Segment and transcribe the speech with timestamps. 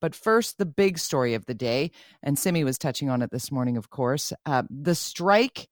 [0.00, 1.90] But first, the big story of the day,
[2.22, 4.32] and Simi was touching on it this morning, of course.
[4.46, 5.68] Uh, the strike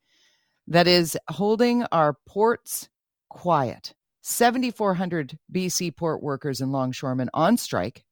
[0.66, 2.88] that is holding our ports
[3.28, 3.94] quiet.
[4.22, 8.04] 7,400 BC port workers and longshoremen on strike.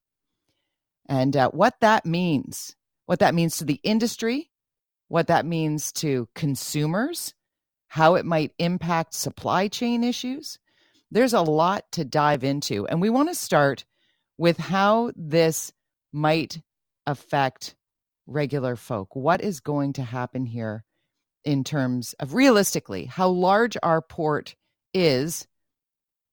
[1.08, 4.50] And uh, what that means, what that means to the industry,
[5.08, 7.34] what that means to consumers,
[7.88, 10.58] how it might impact supply chain issues.
[11.10, 12.86] There's a lot to dive into.
[12.86, 13.84] And we want to start
[14.38, 15.72] with how this
[16.14, 16.62] might
[17.06, 17.74] affect
[18.26, 19.14] regular folk.
[19.14, 20.84] What is going to happen here
[21.44, 24.54] in terms of realistically how large our port
[24.94, 25.46] is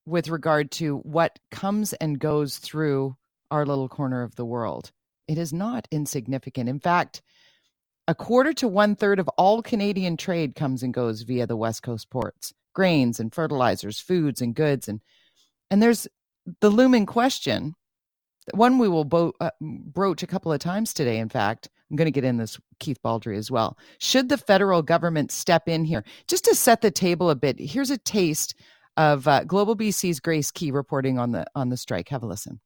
[0.05, 3.15] with regard to what comes and goes through
[3.49, 4.91] our little corner of the world?
[5.27, 6.69] It is not insignificant.
[6.69, 7.21] In fact,
[8.07, 11.83] a quarter to one third of all Canadian trade comes and goes via the West
[11.83, 14.87] Coast ports grains and fertilizers, foods and goods.
[14.87, 15.01] And,
[15.69, 16.07] and there's
[16.61, 17.75] the looming question
[18.53, 21.17] one we will bo- uh, broach a couple of times today.
[21.17, 23.77] In fact, I'm going to get in this Keith Baldrey as well.
[23.99, 27.59] Should the federal government step in here just to set the table a bit?
[27.59, 28.55] Here's a taste
[28.97, 32.09] of uh, Global BC's Grace Ke reporting on the on the strike.
[32.09, 32.59] Have a listen.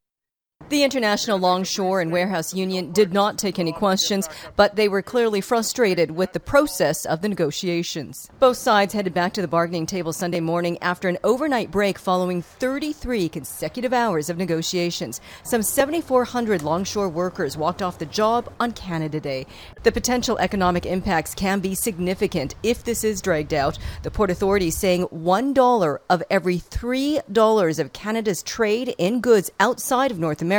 [0.68, 5.40] The International Longshore and Warehouse Union did not take any questions, but they were clearly
[5.40, 8.32] frustrated with the process of the negotiations.
[8.40, 12.42] Both sides headed back to the bargaining table Sunday morning after an overnight break following
[12.42, 15.22] 33 consecutive hours of negotiations.
[15.44, 19.46] Some 7,400 longshore workers walked off the job on Canada Day.
[19.84, 23.78] The potential economic impacts can be significant if this is dragged out.
[24.02, 30.18] The Port Authority saying $1 of every $3 of Canada's trade in goods outside of
[30.18, 30.55] North America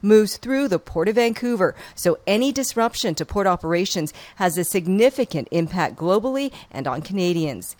[0.00, 1.74] moves through the Port of Vancouver.
[1.94, 7.76] So any disruption to port operations has a significant impact globally and on Canadians.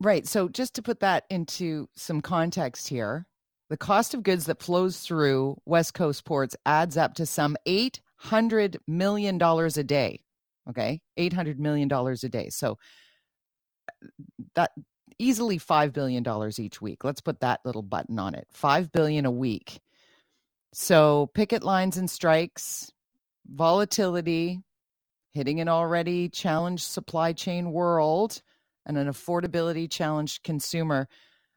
[0.00, 0.26] Right.
[0.26, 3.26] So just to put that into some context here,
[3.68, 8.78] the cost of goods that flows through West Coast ports adds up to some $800
[8.86, 10.20] million a day.
[10.68, 11.00] Okay.
[11.18, 12.48] $800 million a day.
[12.50, 12.78] So
[13.88, 14.06] uh,
[14.54, 14.72] that
[15.18, 16.24] easily $5 billion
[16.58, 17.04] each week.
[17.04, 18.46] Let's put that little button on it.
[18.52, 19.80] 5 billion a week.
[20.72, 22.92] So picket lines and strikes,
[23.50, 24.60] volatility,
[25.32, 28.42] hitting an already challenged supply chain world
[28.86, 31.08] and an affordability challenged consumer.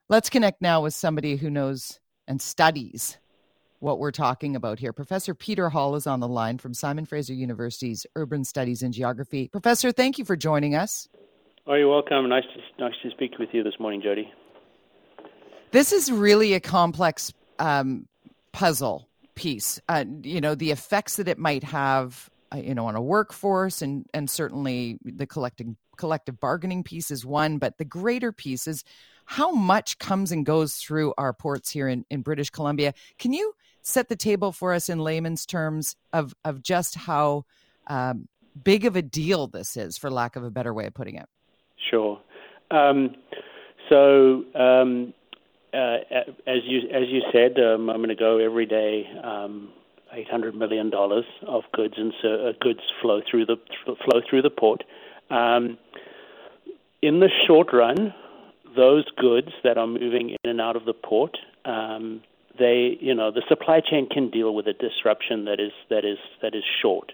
[0.10, 3.18] Let's connect now with somebody who knows and studies
[3.80, 4.94] what we're talking about here.
[4.94, 9.48] Professor Peter Hall is on the line from Simon Fraser University's Urban Studies and Geography.
[9.48, 11.10] Professor, thank you for joining us.
[11.66, 12.30] Oh, you're welcome.
[12.30, 14.32] Nice to nice to speak with you this morning, Jody.
[15.72, 18.08] This is really a complex um,
[18.52, 19.80] puzzle piece.
[19.88, 23.82] Uh, you know, the effects that it might have, uh, you know, on a workforce,
[23.82, 28.84] and and certainly the collecting collective bargaining piece is one, but the greater piece is
[29.26, 32.94] how much comes and goes through our ports here in, in British Columbia.
[33.20, 37.46] Can you set the table for us in layman's terms of of just how
[37.88, 38.28] um,
[38.64, 41.28] big of a deal this is, for lack of a better way of putting it?
[41.90, 42.20] Sure.
[42.70, 43.16] Um,
[43.90, 45.14] so, um,
[45.74, 45.98] uh,
[46.48, 49.70] as you as you said a moment ago, every day, um,
[50.14, 54.50] eight hundred million dollars of goods and uh, goods flow through the flow through the
[54.50, 54.84] port.
[55.30, 55.78] Um,
[57.02, 58.14] in the short run,
[58.76, 62.22] those goods that are moving in and out of the port, um,
[62.60, 66.18] they you know the supply chain can deal with a disruption that is that is
[66.42, 67.14] that is short,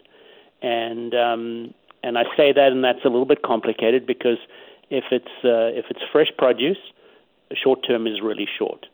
[0.62, 4.38] and um, and I say that, and that's a little bit complicated because
[4.89, 6.78] if it's uh, if it's fresh produce,
[7.49, 8.85] the short term is really short.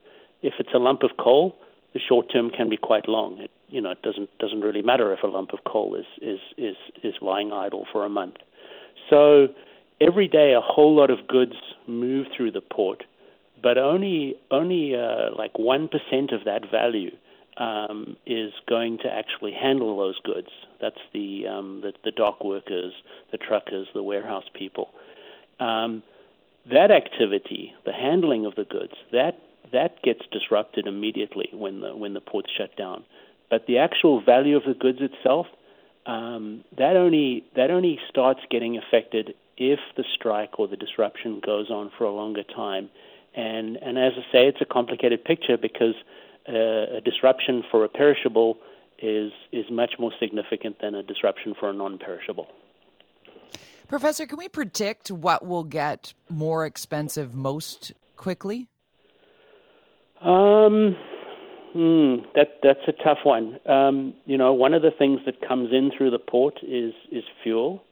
[0.41, 1.55] If it's a lump of coal,
[1.93, 3.39] the short term can be quite long.
[3.39, 6.39] It, you know, it doesn't doesn't really matter if a lump of coal is is
[6.57, 8.35] is is lying idle for a month.
[9.09, 9.47] So
[10.01, 11.55] every day, a whole lot of goods
[11.87, 13.03] move through the port,
[13.61, 17.11] but only only uh, like one percent of that value
[17.57, 20.49] um, is going to actually handle those goods.
[20.81, 22.93] That's the, um, the the dock workers,
[23.31, 24.89] the truckers, the warehouse people.
[25.59, 26.03] Um,
[26.71, 29.37] that activity, the handling of the goods, that
[29.71, 33.03] that gets disrupted immediately when the when the ports shut down.
[33.49, 35.47] But the actual value of the goods itself,
[36.05, 41.69] um, that only that only starts getting affected if the strike or the disruption goes
[41.69, 42.89] on for a longer time.
[43.35, 45.95] And and as I say, it's a complicated picture because
[46.47, 48.57] uh, a disruption for a perishable
[48.99, 52.47] is is much more significant than a disruption for a non-perishable.
[53.93, 58.67] Professor, can we predict what will get more expensive most quickly?
[60.19, 60.95] Um,
[61.73, 63.59] hmm, that that's a tough one.
[63.69, 67.23] Um, you know, one of the things that comes in through the port is is
[67.43, 67.83] fuel.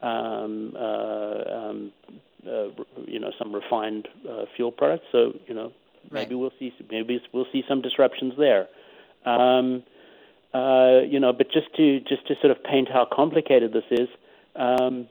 [0.00, 1.92] Um, uh, um,
[2.46, 2.68] uh,
[3.08, 5.06] you know, some refined uh, fuel products.
[5.10, 5.72] So you know,
[6.12, 6.40] maybe right.
[6.40, 8.68] we'll see maybe we'll see some disruptions there.
[9.26, 9.82] Um,
[10.54, 14.08] uh, you know, but just to just to sort of paint how complicated this is,
[14.54, 15.08] um,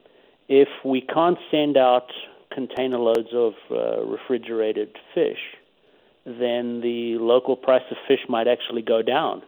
[0.47, 2.11] if we can't send out
[2.51, 5.39] container loads of uh, refrigerated fish,
[6.25, 9.41] then the local price of fish might actually go down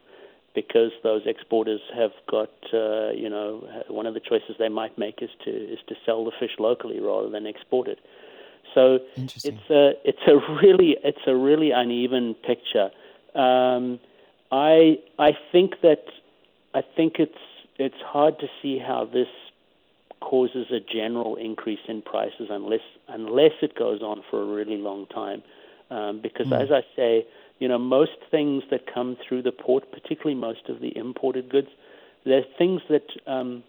[0.55, 5.21] because those exporters have got, uh, you know, one of the choices they might make
[5.21, 7.99] is to is to sell the fish locally rather than export it.
[8.73, 12.89] So it's a it's a really it's a really uneven picture.
[13.35, 13.99] Um,
[14.51, 16.05] I I think that
[16.73, 17.37] I think it's
[17.77, 19.27] it's hard to see how this
[20.21, 25.05] causes a general increase in prices unless unless it goes on for a really long
[25.07, 25.41] time.
[25.91, 26.61] Um, because mm.
[26.61, 27.25] as I say,
[27.59, 31.69] you know, most things that come through the port, particularly most of the imported goods,
[32.25, 33.63] they're things that um,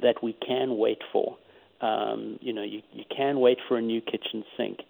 [0.00, 1.36] that we can wait for.
[1.80, 4.80] Um, you know, you, you can wait for a new kitchen sink.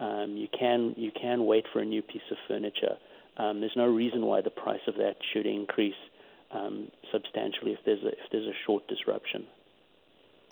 [0.00, 2.96] Um, you can you can wait for a new piece of furniture.
[3.36, 5.94] Um, there's no reason why the price of that should increase
[6.52, 9.46] um, substantially if there's a, if there's a short disruption.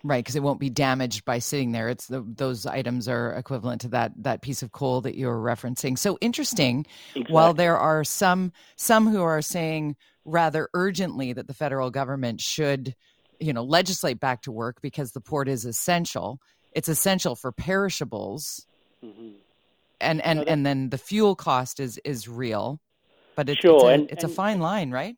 [0.04, 1.88] Right, because it won't be damaged by sitting there.
[1.88, 5.98] It's the, those items are equivalent to that that piece of coal that you're referencing.
[5.98, 6.86] So interesting.
[7.14, 7.32] Exactly.
[7.32, 12.94] While there are some some who are saying rather urgently that the federal government should,
[13.40, 16.40] you know, legislate back to work because the port is essential.
[16.72, 18.66] It's essential for perishables.
[19.04, 19.36] Mm-hmm
[20.00, 22.80] and and and then the fuel cost is is real,
[23.34, 23.76] but it's sure.
[23.76, 25.16] it's, a, and, it's and a fine line, right?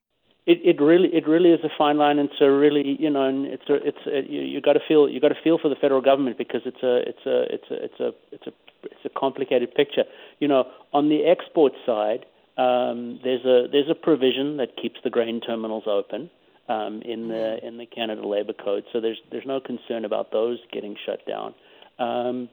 [0.49, 3.45] It it really it really is a fine line, and so really you know, and
[3.45, 5.77] it's a it's a, you, you got to feel you got to feel for the
[5.77, 8.53] federal government because it's a it's a it's a it's a it's a
[8.85, 10.05] it's a complicated picture.
[10.39, 10.65] You know,
[10.95, 12.25] on the export side,
[12.57, 16.31] um, there's a there's a provision that keeps the grain terminals open
[16.71, 17.67] um, in the mm-hmm.
[17.67, 21.55] in the Canada Labor Code, so there's there's no concern about those getting shut down.
[21.99, 22.49] Um,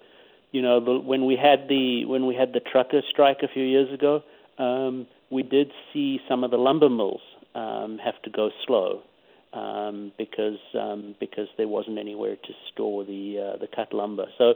[0.51, 3.63] you know, the, when we had the when we had the trucker strike a few
[3.63, 4.21] years ago,
[4.57, 7.21] um, we did see some of the lumber mills
[7.55, 9.01] um, have to go slow
[9.53, 14.25] um, because um, because there wasn't anywhere to store the uh, the cut lumber.
[14.37, 14.55] So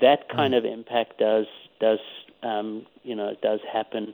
[0.00, 0.58] that kind mm.
[0.58, 1.46] of impact does
[1.80, 2.00] does
[2.42, 4.12] um, you know does happen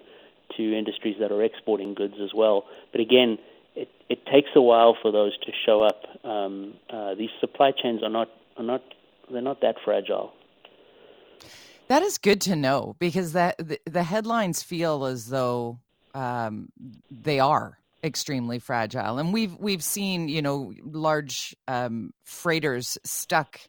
[0.57, 2.65] to industries that are exporting goods as well.
[2.93, 3.39] But again,
[3.75, 6.03] it, it takes a while for those to show up.
[6.25, 8.83] Um, uh, these supply chains are not are not
[9.33, 10.33] they're not that fragile.
[11.89, 15.79] That is good to know because that the, the headlines feel as though
[16.15, 16.69] um,
[17.11, 23.61] they are extremely fragile, and we've we've seen you know large um, freighters stuck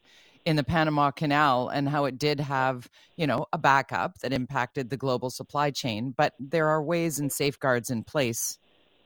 [0.45, 4.89] in the Panama Canal and how it did have you know a backup that impacted
[4.89, 8.57] the global supply chain, but there are ways and safeguards in place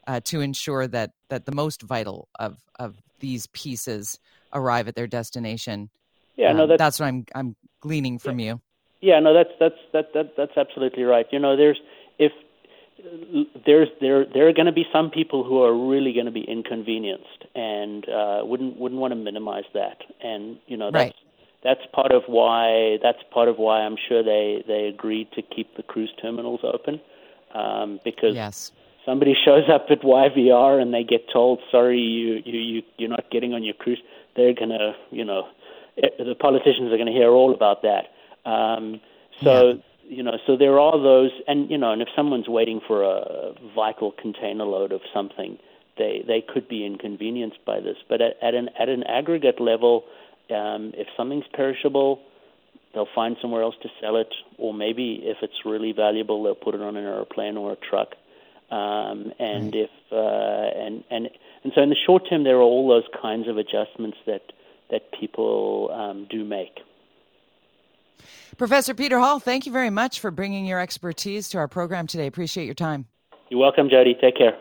[0.07, 4.19] uh, to ensure that that the most vital of of these pieces
[4.54, 5.89] arrive at their destination.
[6.36, 8.45] Yeah, no, um, that's, that's what I'm I'm gleaning from yeah.
[8.45, 8.62] you.
[9.01, 11.25] Yeah, no, that's that's that, that that's absolutely right.
[11.31, 11.80] You know, there's
[12.19, 12.31] if
[13.65, 16.44] there's there there are going to be some people who are really going to be
[16.44, 19.98] inconvenienced and uh, wouldn't wouldn't want to minimize that.
[20.22, 21.15] And you know, that's right.
[21.63, 25.75] that's part of why that's part of why I'm sure they they agreed to keep
[25.75, 27.01] the cruise terminals open
[27.53, 28.72] um, because yes.
[29.05, 33.29] somebody shows up at YVR and they get told, sorry, you you you you're not
[33.31, 34.01] getting on your cruise.
[34.36, 35.48] They're gonna you know
[36.01, 38.12] eh, the politicians are going to hear all about that.
[38.50, 39.01] Um,
[39.41, 39.74] so yeah.
[40.12, 43.53] You know, so there are those, and you know, and if someone's waiting for a
[43.74, 45.58] vital container load of something,
[45.98, 47.96] they they could be inconvenienced by this.
[48.10, 50.03] But at, at an at an aggregate level,
[50.50, 52.20] um, if something's perishable,
[52.94, 56.75] they'll find somewhere else to sell it, or maybe if it's really valuable, they'll put
[56.75, 58.10] it on an airplane or a truck.
[58.70, 61.30] Um, and if uh, and and
[61.63, 64.51] and so in the short term, there are all those kinds of adjustments that
[64.89, 66.80] that people um, do make.
[68.58, 72.27] Professor Peter Hall, thank you very much for bringing your expertise to our program today.
[72.27, 73.08] Appreciate your time.
[73.50, 74.15] You're welcome, Jody.
[74.20, 74.58] Take care.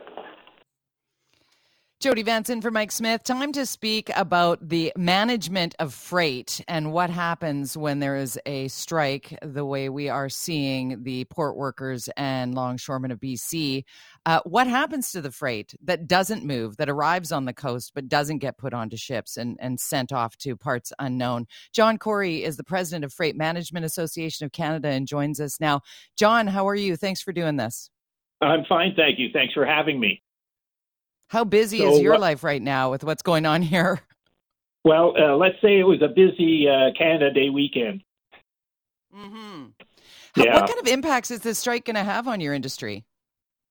[2.01, 3.23] Jody Vance in for Mike Smith.
[3.25, 8.69] Time to speak about the management of freight and what happens when there is a
[8.69, 13.85] strike, the way we are seeing the port workers and longshoremen of BC.
[14.25, 18.09] Uh, what happens to the freight that doesn't move, that arrives on the coast but
[18.09, 21.45] doesn't get put onto ships and, and sent off to parts unknown?
[21.75, 25.83] John Corey is the president of Freight Management Association of Canada and joins us now.
[26.17, 26.97] John, how are you?
[26.97, 27.91] Thanks for doing this.
[28.41, 29.29] I'm fine, thank you.
[29.35, 30.23] Thanks for having me.
[31.31, 34.01] How busy So is your what- life right now with what's going on here?
[34.83, 38.03] Well, uh, let's say it was a busy uh, Canada Day weekend.
[39.15, 39.65] Mm-hmm.
[40.37, 40.55] Yeah.
[40.55, 43.05] What kind of impacts is this strike going to have on your industry?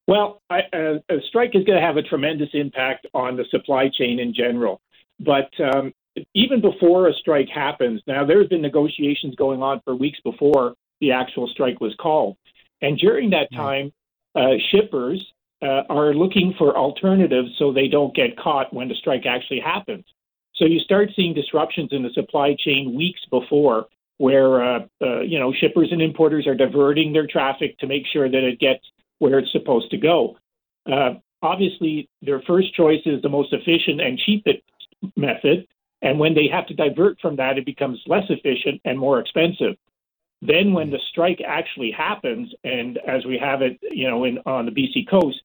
[0.08, 3.90] Well, I, uh, a strike is going to have a tremendous impact on the supply
[3.90, 4.82] chain in general.
[5.20, 5.94] But um,
[6.36, 11.12] even before a strike happens, now there's been negotiations going on for weeks before the
[11.14, 12.38] actual strike was called.
[12.84, 13.92] And during that time,
[14.36, 15.26] uh, shippers
[15.62, 20.06] uh, are looking for alternatives so they don't get caught when the strike actually happens.
[20.56, 23.88] So you start seeing disruptions in the supply chain weeks before,
[24.18, 28.30] where uh, uh, you know shippers and importers are diverting their traffic to make sure
[28.30, 28.84] that it gets
[29.20, 30.38] where it's supposed to go.
[30.92, 34.60] Uh, obviously, their first choice is the most efficient and cheapest
[35.16, 35.66] method,
[36.02, 39.76] and when they have to divert from that, it becomes less efficient and more expensive.
[40.42, 44.66] Then, when the strike actually happens, and as we have it, you know, in on
[44.66, 45.42] the BC coast,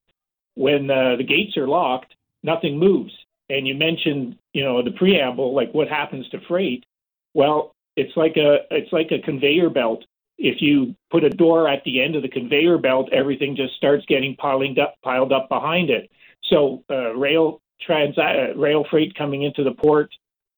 [0.55, 3.13] when uh, the gates are locked, nothing moves.
[3.49, 6.85] And you mentioned, you know, the preamble, like what happens to freight.
[7.33, 10.03] Well, it's like a it's like a conveyor belt.
[10.37, 14.05] If you put a door at the end of the conveyor belt, everything just starts
[14.07, 16.09] getting piling up piled up behind it.
[16.45, 20.09] So uh, rail trans uh, rail freight coming into the port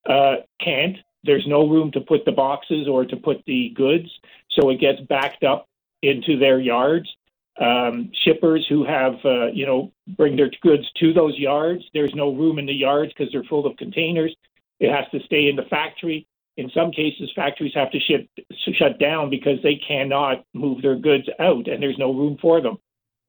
[0.08, 0.98] uh, can't.
[1.24, 4.10] There's no room to put the boxes or to put the goods,
[4.52, 5.68] so it gets backed up
[6.02, 7.10] into their yards.
[7.60, 11.84] Um, shippers who have, uh, you know, bring their goods to those yards.
[11.94, 14.36] There's no room in the yards because they're full of containers.
[14.80, 16.28] It has to stay in the factory.
[16.58, 18.28] In some cases, factories have to ship,
[18.74, 22.78] shut down because they cannot move their goods out, and there's no room for them.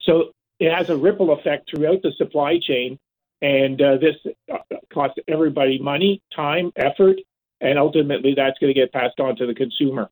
[0.03, 2.99] So it has a ripple effect throughout the supply chain,
[3.41, 4.17] and uh, this
[4.53, 4.59] uh,
[4.93, 7.17] costs everybody money, time, effort,
[7.61, 10.11] and ultimately that's going to get passed on to the consumer.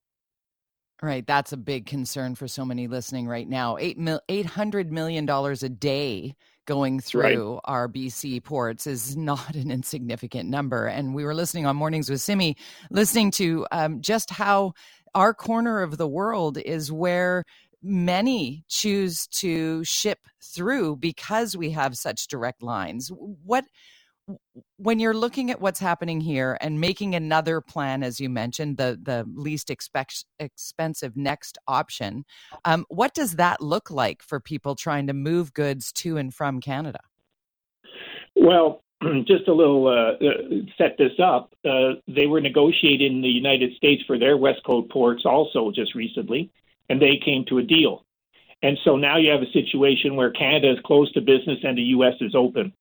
[1.03, 3.76] Right, that's a big concern for so many listening right now.
[3.76, 6.35] Eight mil- eight hundred million dollars a day
[6.67, 10.87] going through our BC ports is not an insignificant number.
[10.87, 12.57] And we were listening on Mornings with Simi,
[12.91, 14.73] listening to um, just how
[15.15, 17.45] our corner of the world is where
[17.83, 23.11] many choose to ship through because we have such direct lines.
[23.15, 23.65] What
[24.76, 28.99] when you're looking at what's happening here and making another plan, as you mentioned, the
[29.00, 32.25] the least expect, expensive next option,
[32.64, 36.61] um, what does that look like for people trying to move goods to and from
[36.61, 37.00] Canada?
[38.35, 38.83] Well,
[39.26, 40.25] just a little uh,
[40.78, 41.54] set this up.
[41.64, 45.95] Uh, they were negotiating in the United States for their West Coast ports also just
[45.95, 46.50] recently,
[46.88, 48.04] and they came to a deal.
[48.62, 51.83] And so now you have a situation where Canada is closed to business and the
[51.83, 52.14] U.S.
[52.21, 52.73] is open.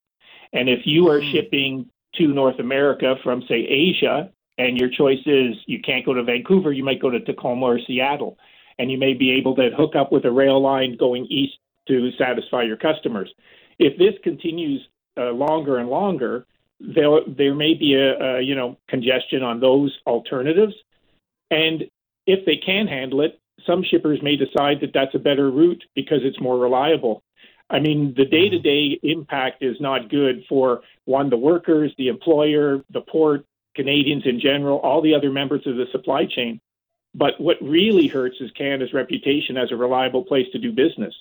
[0.55, 5.55] And if you are shipping to North America from, say, Asia, and your choice is
[5.67, 8.37] you can't go to Vancouver, you might go to Tacoma or Seattle,
[8.79, 11.55] and you may be able to hook up with a rail line going east
[11.89, 13.29] to satisfy your customers.
[13.79, 16.45] If this continues uh, longer and longer,
[16.79, 20.73] there there may be a, a you know congestion on those alternatives,
[21.51, 21.83] and
[22.25, 26.19] if they can handle it, some shippers may decide that that's a better route because
[26.23, 27.23] it's more reliable.
[27.69, 32.09] I mean, the day to day impact is not good for one, the workers, the
[32.09, 33.45] employer, the port,
[33.75, 36.61] Canadians in general, all the other members of the supply chain.
[37.13, 41.13] But what really hurts is Canada's reputation as a reliable place to do business.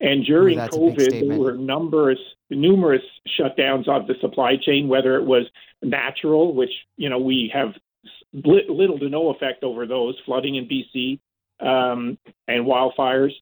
[0.00, 2.18] And during that's COVID, there were numerous
[2.50, 3.02] numerous
[3.38, 5.46] shutdowns of the supply chain, whether it was
[5.82, 7.74] natural, which you know we have
[8.32, 11.20] little to no effect over those, flooding in BC
[11.60, 13.32] um, and wildfires.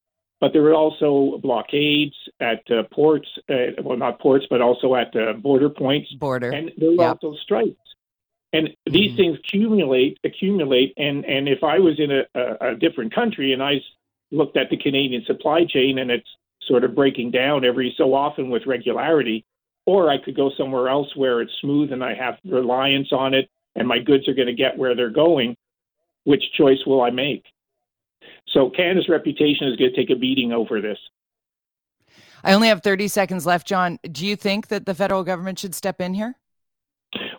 [0.42, 5.14] But there were also blockades at uh, ports, uh, well, not ports, but also at
[5.14, 6.50] uh, border points, Border.
[6.50, 7.18] and there were Yep.
[7.22, 7.76] also strikes.
[8.52, 9.16] And these Mhm.
[9.16, 13.62] things accumulate, accumulate, and and if I was in a, a, a different country and
[13.62, 13.80] I
[14.32, 16.28] looked at the Canadian supply chain and it's
[16.62, 19.44] sort of breaking down every so often with regularity,
[19.86, 23.48] or I could go somewhere else where it's smooth and I have reliance on it
[23.76, 25.56] and my goods are going to get where they're going,
[26.24, 27.44] which choice will I make?
[28.52, 30.98] So Canada's reputation is going to take a beating over this.
[32.44, 33.98] I only have 30 seconds left, John.
[34.10, 36.36] Do you think that the federal government should step in here?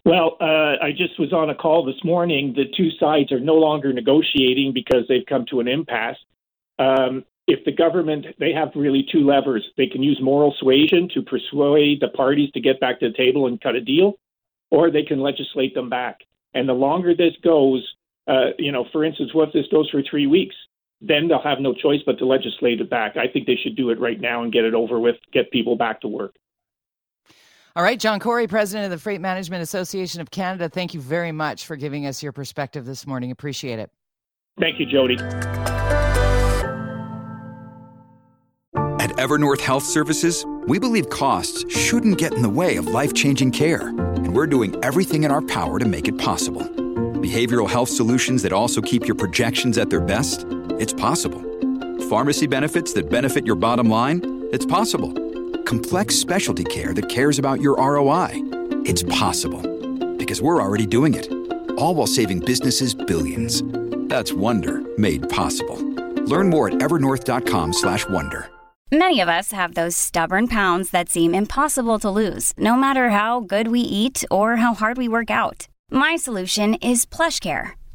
[0.05, 2.53] Well, uh, I just was on a call this morning.
[2.55, 6.17] The two sides are no longer negotiating because they've come to an impasse.
[6.79, 9.65] Um, if the government, they have really two levers.
[9.77, 13.47] They can use moral suasion to persuade the parties to get back to the table
[13.47, 14.13] and cut a deal,
[14.71, 16.19] or they can legislate them back.
[16.53, 17.85] And the longer this goes,
[18.27, 20.55] uh, you know, for instance, what if this goes for three weeks?
[21.05, 23.17] Then they'll have no choice but to legislate it back.
[23.17, 25.75] I think they should do it right now and get it over with, get people
[25.75, 26.33] back to work.
[27.75, 31.31] All right, John Corey, president of the Freight Management Association of Canada, thank you very
[31.31, 33.31] much for giving us your perspective this morning.
[33.31, 33.91] Appreciate it.
[34.59, 35.15] Thank you, Jody.
[39.01, 43.51] At Evernorth Health Services, we believe costs shouldn't get in the way of life changing
[43.51, 46.61] care, and we're doing everything in our power to make it possible.
[46.61, 50.45] Behavioral health solutions that also keep your projections at their best?
[50.79, 51.41] It's possible.
[52.09, 54.47] Pharmacy benefits that benefit your bottom line?
[54.51, 55.11] It's possible.
[55.63, 58.29] Complex specialty care that cares about your ROI?
[58.85, 59.61] It's possible.
[60.17, 61.31] Because we're already doing it.
[61.77, 63.63] All while saving businesses billions.
[64.09, 65.77] That's Wonder made possible.
[66.25, 68.49] Learn more at evernorth.com/wonder.
[68.91, 73.39] Many of us have those stubborn pounds that seem impossible to lose, no matter how
[73.39, 75.67] good we eat or how hard we work out.
[75.89, 77.71] My solution is PlushCare.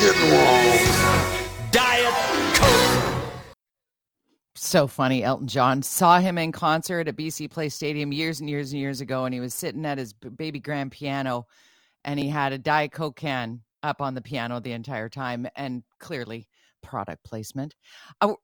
[0.00, 1.70] Now we're getting warm.
[1.70, 2.14] Diet
[2.54, 3.32] Coke.
[4.54, 5.22] so funny.
[5.22, 9.00] Elton John saw him in concert at BC Place Stadium years and years and years
[9.00, 11.46] ago, and he was sitting at his baby grand piano,
[12.04, 15.82] and he had a Diet Coke can up on the piano the entire time, and
[15.98, 16.48] clearly
[16.82, 17.74] product placement.
[18.20, 18.34] I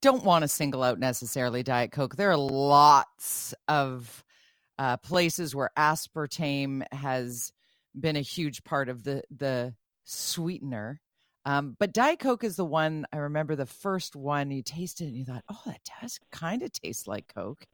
[0.00, 2.16] don't want to single out necessarily Diet Coke.
[2.16, 4.24] There are lots of
[4.78, 7.52] uh, places where aspartame has
[7.98, 11.00] been a huge part of the the sweetener.
[11.44, 15.16] Um, but Diet Coke is the one I remember the first one you tasted and
[15.16, 17.66] you thought, oh, that does kind of taste like Coke,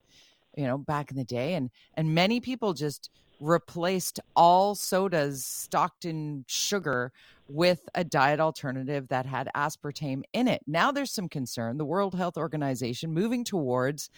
[0.57, 1.55] you know, back in the day.
[1.55, 7.13] And and many people just replaced all sodas stocked in sugar
[7.49, 10.63] with a diet alternative that had aspartame in it.
[10.67, 11.79] Now there's some concern.
[11.79, 14.11] The World Health Organization moving towards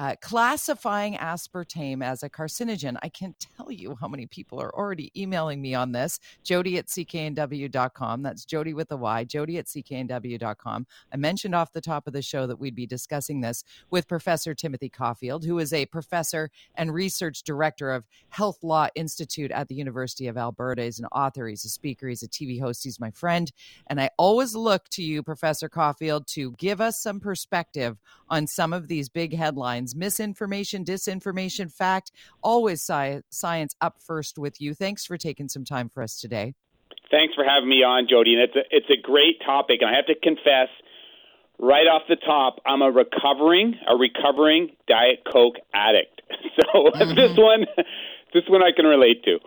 [0.00, 2.96] uh, classifying aspartame as a carcinogen.
[3.02, 6.18] I can't tell you how many people are already emailing me on this.
[6.42, 8.22] Jody at cknw.com.
[8.22, 10.86] That's Jody with a Y, Jody at cknw.com.
[11.12, 14.54] I mentioned off the top of the show that we'd be discussing this with Professor
[14.54, 19.74] Timothy Caulfield, who is a professor and research director of Health Law Institute at the
[19.74, 20.84] University of Alberta.
[20.84, 23.52] He's an author, he's a speaker, he's a TV host, he's my friend.
[23.88, 27.98] And I always look to you, Professor Caulfield, to give us some perspective
[28.30, 32.12] on some of these big headlines misinformation, disinformation, fact.
[32.42, 34.74] Always sci- science up first with you.
[34.74, 36.54] Thanks for taking some time for us today.
[37.10, 38.34] Thanks for having me on, Jody.
[38.34, 39.80] And it's a, it's a great topic.
[39.80, 40.68] And I have to confess,
[41.58, 46.22] right off the top, I'm a recovering a recovering Diet Coke addict.
[46.56, 47.14] So mm-hmm.
[47.16, 47.66] this one,
[48.34, 49.38] this one I can relate to.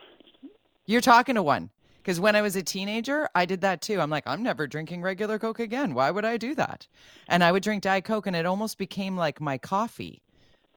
[0.86, 1.70] You're talking to one.
[2.04, 4.02] Because when I was a teenager, I did that too.
[4.02, 5.94] I'm like, I'm never drinking regular Coke again.
[5.94, 6.86] Why would I do that?
[7.30, 10.22] And I would drink Diet Coke, and it almost became like my coffee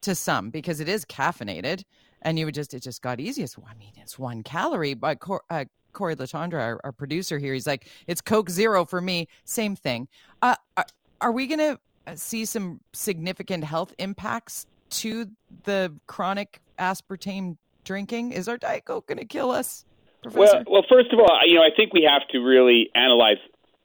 [0.02, 1.82] to some because it is caffeinated.
[2.22, 3.46] And you would just, it just got easier.
[3.56, 4.94] well, I mean, it's one calorie.
[4.94, 9.00] But Cor- uh, Corey Latondra, our, our producer here, he's like, it's Coke Zero for
[9.00, 9.28] me.
[9.44, 10.08] Same thing.
[10.42, 10.86] Uh, are,
[11.20, 15.26] are we going to see some significant health impacts to
[15.64, 18.32] the chronic aspartame drinking?
[18.32, 19.84] Is our Diet Coke going to kill us?
[20.34, 23.36] Well, well, first of all, you know, I think we have to really analyze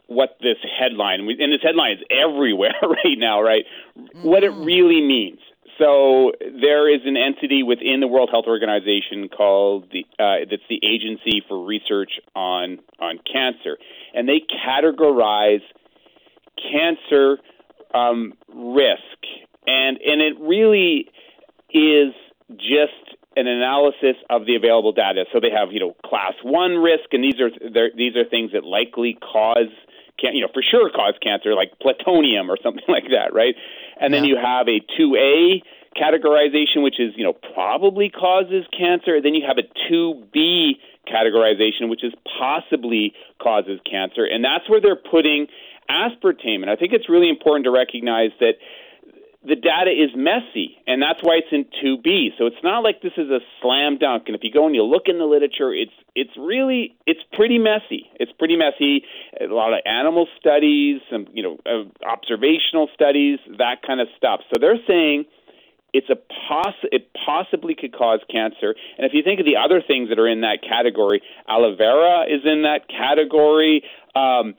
[0.07, 3.63] what this headline, and this headline is everywhere right now, right?
[3.97, 4.23] Mm-hmm.
[4.23, 5.39] What it really means.
[5.77, 10.79] So there is an entity within the World Health Organization called the uh, that's the
[10.83, 13.77] Agency for Research on on Cancer,
[14.13, 15.61] and they categorize
[16.71, 17.37] cancer
[17.93, 19.17] um, risk,
[19.65, 21.09] and and it really
[21.73, 22.13] is
[22.57, 25.23] just an analysis of the available data.
[25.31, 27.49] So they have, you know, class one risk, and these are
[27.95, 29.71] these are things that likely cause,
[30.19, 33.55] can, you know, for sure cause cancer, like plutonium or something like that, right?
[34.01, 35.63] And then you have a two A
[35.95, 39.15] categorization, which is, you know, probably causes cancer.
[39.15, 44.69] And then you have a two B categorization, which is possibly causes cancer, and that's
[44.69, 45.47] where they're putting
[45.89, 46.61] aspartame.
[46.61, 48.53] And I think it's really important to recognize that
[49.43, 52.37] the data is messy, and that's why it's in 2B.
[52.37, 54.23] So it's not like this is a slam dunk.
[54.27, 57.57] And if you go and you look in the literature, it's it's really it's pretty
[57.57, 58.05] messy.
[58.19, 59.03] It's pretty messy.
[59.39, 64.41] A lot of animal studies, some you know uh, observational studies, that kind of stuff.
[64.53, 65.25] So they're saying
[65.91, 68.75] it's a poss- it possibly could cause cancer.
[68.97, 72.25] And if you think of the other things that are in that category, aloe vera
[72.29, 73.83] is in that category.
[74.15, 74.53] Um,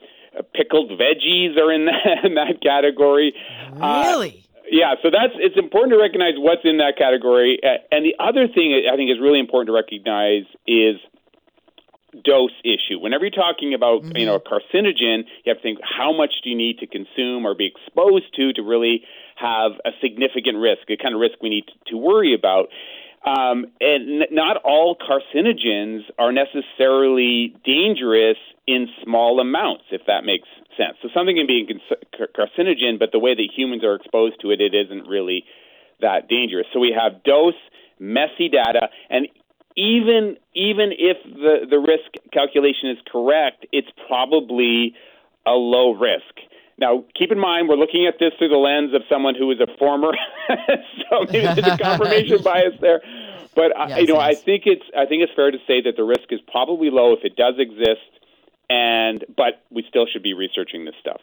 [0.53, 3.33] pickled veggies are in that, in that category.
[3.71, 4.39] Really?
[4.39, 7.59] Uh, yeah, so that's it's important to recognize what's in that category.
[7.91, 10.97] And the other thing I think is really important to recognize is
[12.23, 12.99] dose issue.
[12.99, 14.17] Whenever you're talking about Mm-hmm.
[14.17, 17.45] you know a carcinogen, you have to think how much do you need to consume
[17.45, 19.03] or be exposed to to really
[19.35, 22.69] have a significant risk, a kind of risk we need to worry about.
[23.25, 30.47] Um, and n- not all carcinogens are necessarily dangerous in small amounts, if that makes
[30.77, 30.97] sense.
[31.01, 34.59] So something can be a carcinogen, but the way that humans are exposed to it,
[34.59, 35.45] it isn't really
[36.01, 36.67] that dangerous.
[36.73, 37.53] So we have dose,
[37.99, 39.27] messy data, and
[39.75, 44.93] even even if the the risk calculation is correct, it's probably
[45.45, 46.39] a low risk.
[46.83, 49.59] Now, keep in mind, we're looking at this through the lens of someone who is
[49.61, 50.11] a former,
[51.09, 53.01] so maybe there's a confirmation bias there.
[53.55, 55.95] But uh, I, you know, I think it's I think it's fair to say that
[55.95, 58.01] the risk is probably low if it does exist,
[58.69, 61.21] and but we still should be researching this stuff.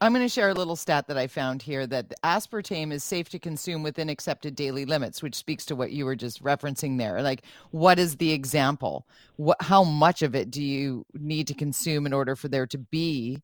[0.00, 3.28] I'm going to share a little stat that I found here that aspartame is safe
[3.28, 7.20] to consume within accepted daily limits, which speaks to what you were just referencing there.
[7.20, 9.06] Like, what is the example?
[9.36, 12.78] What, how much of it do you need to consume in order for there to
[12.78, 13.42] be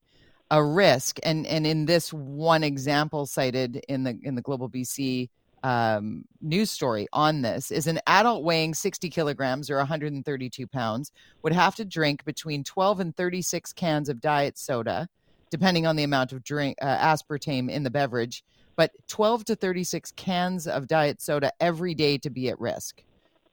[0.51, 1.19] a risk?
[1.23, 5.29] And and in this one example cited in the in the Global BC
[5.63, 11.53] um, news story on this is an adult weighing 60 kilograms or 132 pounds would
[11.53, 15.09] have to drink between 12 and 36 cans of diet soda
[15.51, 18.45] depending on the amount of drink uh, aspartame in the beverage
[18.77, 23.03] but 12 to 36 cans of diet soda every day to be at risk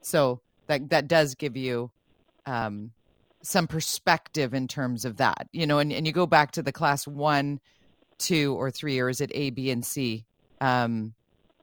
[0.02, 1.90] so that that does give you
[2.46, 2.92] um,
[3.46, 6.72] some perspective in terms of that you know and, and you go back to the
[6.72, 7.60] class one
[8.18, 10.26] two or three or is it a b and c
[10.62, 11.14] um,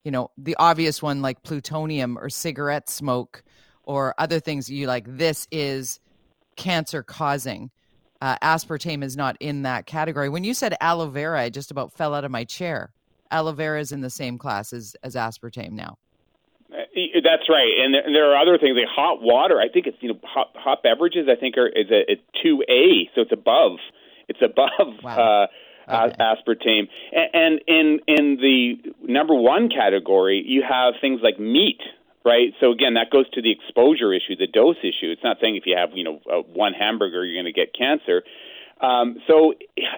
[0.05, 3.43] you know the obvious one like plutonium or cigarette smoke
[3.85, 5.99] or other things you like this is
[6.57, 7.71] cancer causing
[8.23, 10.29] uh, aspartame is not in that category.
[10.29, 12.93] When you said aloe vera, I just about fell out of my chair.
[13.33, 15.99] Aloe vera is in the same class as, as aspartame now.
[16.95, 19.61] That's right, and there, there are other things like hot water.
[19.61, 21.29] I think it's you know hot, hot beverages.
[21.31, 23.79] I think are is a two A, so it's above.
[24.29, 25.17] It's above Wow.
[25.17, 25.47] uh,
[25.89, 31.81] a- aspartame, and, and in in the number one category, you have things like meat.
[32.25, 35.11] Right, so again, that goes to the exposure issue, the dose issue.
[35.11, 37.75] It's not saying if you have, you know, uh, one hamburger you're going to get
[37.75, 38.23] cancer.
[38.83, 39.55] Um, so,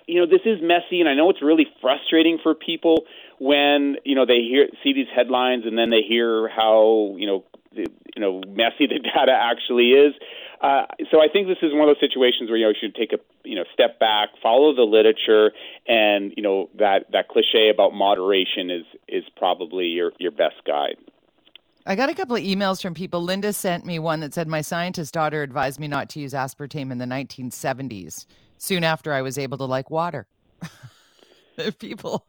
[0.06, 3.04] you know, this is messy, and I know it's really frustrating for people
[3.38, 7.44] when you know they hear see these headlines and then they hear how you know
[7.74, 10.14] the, you know messy the data actually is.
[10.60, 12.94] Uh, so I think this is one of those situations where you know you should
[12.94, 15.52] take a you know step back, follow the literature,
[15.86, 20.96] and you know that that cliche about moderation is is probably your your best guide.
[21.86, 23.22] I got a couple of emails from people.
[23.22, 26.90] Linda sent me one that said my scientist daughter advised me not to use aspartame
[26.90, 28.24] in the 1970s,
[28.64, 30.26] soon after I was able to like water.
[31.78, 32.26] people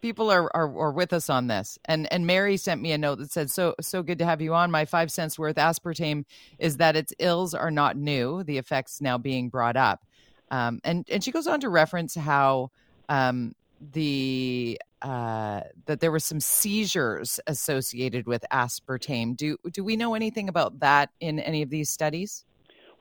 [0.00, 1.78] people are, are are with us on this.
[1.84, 4.54] And and Mary sent me a note that said, So so good to have you
[4.54, 4.70] on.
[4.70, 6.24] My five cents worth aspartame
[6.58, 10.04] is that its ills are not new, the effects now being brought up.
[10.50, 12.70] Um, and and she goes on to reference how
[13.08, 13.54] um,
[13.92, 19.36] the uh, that there were some seizures associated with aspartame.
[19.36, 22.44] Do do we know anything about that in any of these studies?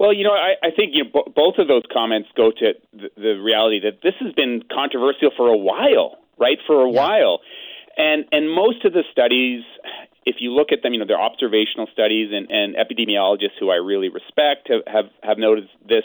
[0.04, 2.74] Well, you know, I, I think you know, bo- both of those comments go to
[2.92, 6.58] the, the reality that this has been controversial for a while, right?
[6.68, 7.39] For a while,
[7.96, 9.63] and and most of the studies,
[10.26, 13.76] if you look at them, you know, they're observational studies, and, and epidemiologists who I
[13.76, 16.04] really respect have have, have noticed this.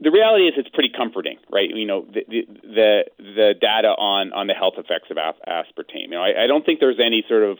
[0.00, 1.68] The reality is, it's pretty comforting, right?
[1.68, 6.14] You know, the the the, the data on on the health effects of aspartame.
[6.14, 7.58] You know, I, I don't think there's any sort of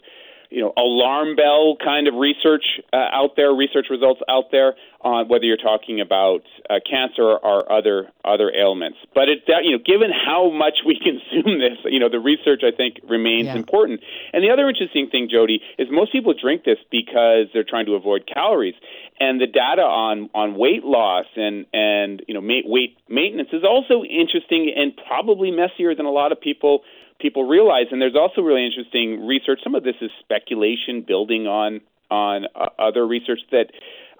[0.50, 5.28] you know alarm bell kind of research uh, out there, research results out there on
[5.28, 8.98] whether you're talking about uh, cancer or other other ailments.
[9.14, 12.62] But it that you know, given how much we consume this, you know, the research
[12.64, 13.56] I think remains Yeah.
[13.56, 14.00] important.
[14.32, 17.94] And the other interesting thing, Jody, is most people drink this because they're trying to
[17.94, 18.74] avoid calories.
[19.18, 23.64] And the data on, on weight loss and, and you know ma- weight maintenance is
[23.64, 26.80] also interesting and probably messier than a lot of people
[27.20, 27.86] people realize.
[27.90, 29.60] And there's also really interesting research.
[29.62, 31.80] Some of this is speculation building on
[32.10, 33.66] on uh, other research that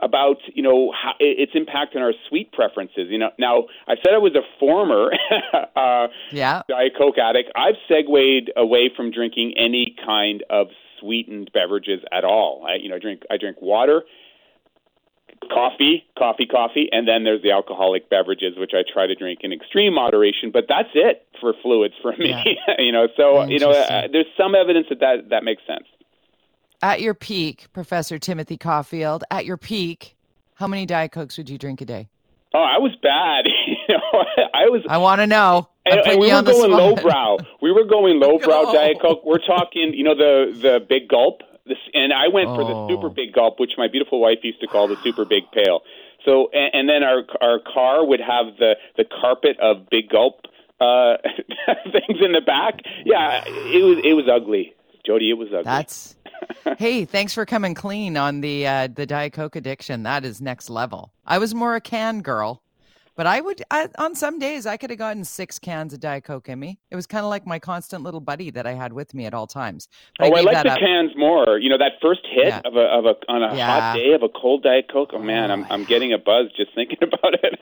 [0.01, 3.09] about you know how, its impact on our sweet preferences.
[3.09, 5.13] You know, now I said I was a former
[5.77, 6.63] uh, Yeah.
[6.69, 7.51] Diet Coke addict.
[7.57, 10.69] I've segued away from drinking any kind of
[11.01, 12.65] sweetened beverages at all.
[12.67, 14.03] I, you know, I drink I drink water,
[15.49, 19.53] coffee, coffee, coffee, and then there's the alcoholic beverages, which I try to drink in
[19.53, 20.51] extreme moderation.
[20.53, 22.35] But that's it for fluids for me.
[22.79, 25.87] you know, so you know, uh, there's some evidence that that, that makes sense.
[26.83, 30.17] At your peak, Professor Timothy Caulfield, at your peak,
[30.55, 32.09] how many Diet Cokes would you drink a day?
[32.53, 33.47] Oh, I was bad.
[33.67, 34.25] you know,
[34.55, 34.83] I was.
[34.89, 35.69] I want to know.
[35.87, 37.39] And, and we were going lowbrow.
[37.63, 38.73] We were going lowbrow No.
[38.73, 39.25] Diet Coke.
[39.25, 41.43] We're talking, you know, the the big gulp.
[41.71, 42.89] This, and I went for the Oh.
[42.91, 45.81] super big gulp, which my beautiful wife used to call the super big pail.
[46.27, 50.47] So and, and then our our car would have the the carpet of big gulp
[50.81, 51.17] uh,
[51.93, 52.81] things in the back.
[53.07, 54.75] Yeah, it was it was ugly,
[55.07, 55.31] Jody.
[55.31, 55.65] It was ugly.
[55.65, 56.17] That's
[56.79, 60.03] hey, thanks for coming clean on the uh, the Diet Coke addiction.
[60.03, 61.13] That is next level.
[61.27, 62.63] I was more a can girl,
[63.21, 66.25] but I would I, on some days I could have gotten six cans of Diet
[66.25, 66.79] Coke in me.
[66.91, 69.35] It was kind of like my constant little buddy that I had with me at
[69.35, 69.89] all times.
[70.19, 70.79] But oh, I, I like the up.
[70.79, 71.59] cans more.
[71.59, 72.63] You know that first hit yeah.
[72.65, 73.67] of a of a on a yeah.
[73.67, 75.11] hot day of a cold Diet Coke.
[75.13, 77.61] Oh man, I'm oh, I'm getting a buzz just thinking about it.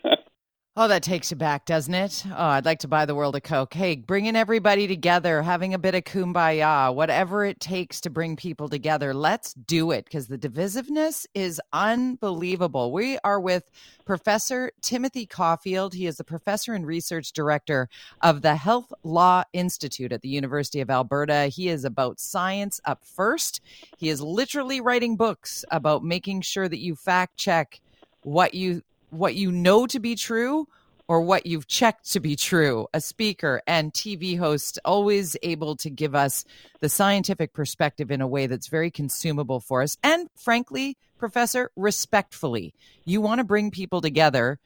[0.80, 2.22] Oh, that takes you back, doesn't it?
[2.30, 3.74] Oh, I'd like to buy the world a Coke.
[3.74, 8.68] Hey, bringing everybody together, having a bit of kumbaya, whatever it takes to bring people
[8.68, 12.92] together, let's do it because the divisiveness is unbelievable.
[12.92, 13.68] We are with
[14.04, 15.94] Professor Timothy Caulfield.
[15.94, 17.88] He is the professor and research director
[18.22, 21.46] of the Health Law Institute at the University of Alberta.
[21.46, 23.60] He is about science up first.
[23.96, 27.80] He is literally writing books about making sure that you fact check
[28.22, 30.68] what you what you know to be true
[31.08, 32.86] or what you've checked to be true.
[32.92, 36.44] A speaker and TV host always able to give us
[36.80, 39.96] the scientific perspective in a way that's very consumable for us.
[40.02, 42.74] And frankly, professor, respectfully,
[43.06, 44.58] you want to bring people together,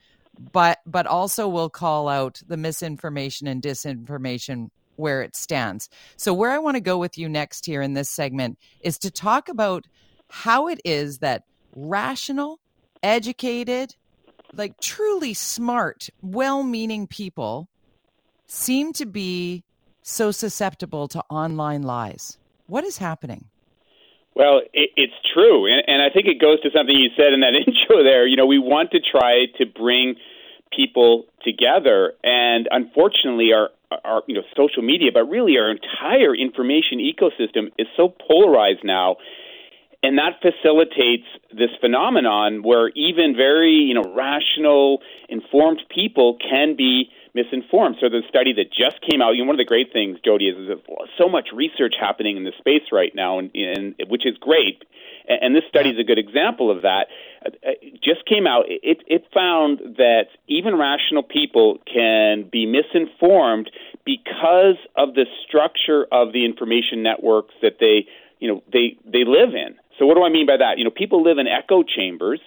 [0.52, 5.88] but but also will call out the misinformation and disinformation where it stands.
[6.16, 9.10] So where I want to go with you next here in this segment is to
[9.10, 9.86] talk about
[10.28, 12.58] how it is that rational,
[13.02, 13.94] educated,
[14.54, 17.68] like truly smart, well meaning people
[18.46, 19.64] seem to be
[20.02, 22.38] so susceptible to online lies.
[22.66, 23.46] What is happening?
[24.34, 25.66] Well, it, it's true.
[25.66, 28.26] And, and I think it goes to something you said in that intro there.
[28.26, 30.16] You know, we want to try to bring
[30.74, 32.14] people together.
[32.22, 33.70] And unfortunately, our,
[34.04, 39.16] our you know, social media, but really our entire information ecosystem is so polarized now
[40.02, 47.08] and that facilitates this phenomenon where even very you know rational informed people can be
[47.34, 47.96] misinformed.
[48.00, 50.48] So the study that just came out you know one of the great things jody
[50.48, 50.78] is, is
[51.18, 54.84] so much research happening in the space right now and, and which is great.
[55.28, 57.06] And this study is a good example of that.
[57.46, 57.70] Uh,
[58.02, 63.70] just came out it it found that even rational people can be misinformed
[64.04, 68.06] because of the structure of the information networks that they
[68.40, 70.78] you know they they live in so what do I mean by that?
[70.78, 72.40] You know, people live in echo chambers,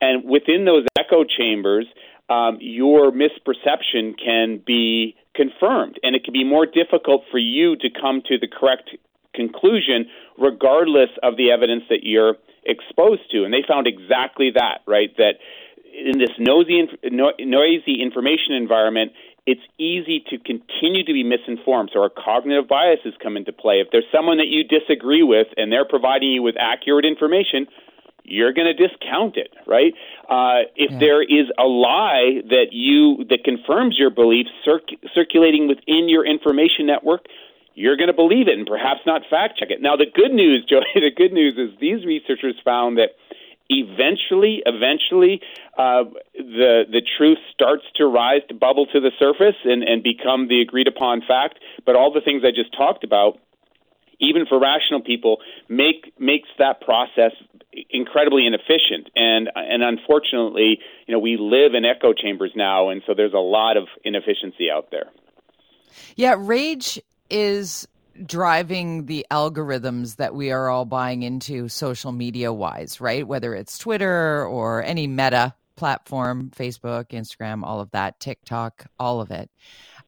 [0.00, 1.84] and within those echo chambers,
[2.30, 7.90] um, your misperception can be confirmed, and it can be more difficult for you to
[7.90, 8.88] come to the correct
[9.34, 10.06] conclusion,
[10.38, 13.44] regardless of the evidence that you're exposed to.
[13.44, 15.14] And they found exactly that, right?
[15.18, 15.34] That
[15.92, 19.12] in this noisy, noisy information environment,
[19.46, 21.90] it's easy to continue to be misinformed.
[21.92, 23.80] So our cognitive biases come into play.
[23.80, 27.66] If there's someone that you disagree with and they're providing you with accurate information,
[28.24, 29.92] you're going to discount it, right?
[30.30, 30.98] Uh, if yeah.
[30.98, 36.86] there is a lie that you that confirms your belief circ- circulating within your information
[36.86, 37.26] network,
[37.74, 39.82] you're going to believe it and perhaps not fact check it.
[39.82, 43.10] Now, the good news, Joey, the good news is these researchers found that
[43.68, 45.40] eventually, eventually,
[45.78, 50.48] uh, the the truth starts to rise to bubble to the surface and, and become
[50.48, 51.58] the agreed upon fact.
[51.84, 53.38] But all the things I just talked about,
[54.20, 57.32] even for rational people, make makes that process
[57.90, 59.10] incredibly inefficient.
[59.16, 63.38] And and unfortunately, you know, we live in echo chambers now, and so there's a
[63.38, 65.06] lot of inefficiency out there.
[66.16, 67.00] Yeah, rage
[67.30, 67.86] is
[68.26, 73.26] driving the algorithms that we are all buying into social media wise, right?
[73.26, 79.30] Whether it's Twitter or any meta platform, Facebook, Instagram, all of that, TikTok, all of
[79.30, 79.50] it.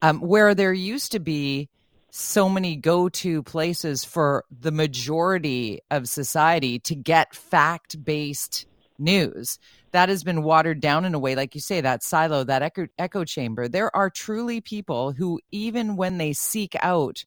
[0.03, 1.69] Um, where there used to be
[2.11, 8.67] so many go to places for the majority of society to get fact based
[8.99, 9.59] news.
[9.93, 12.87] That has been watered down in a way, like you say, that silo, that echo,
[12.99, 13.69] echo chamber.
[13.69, 17.25] There are truly people who, even when they seek out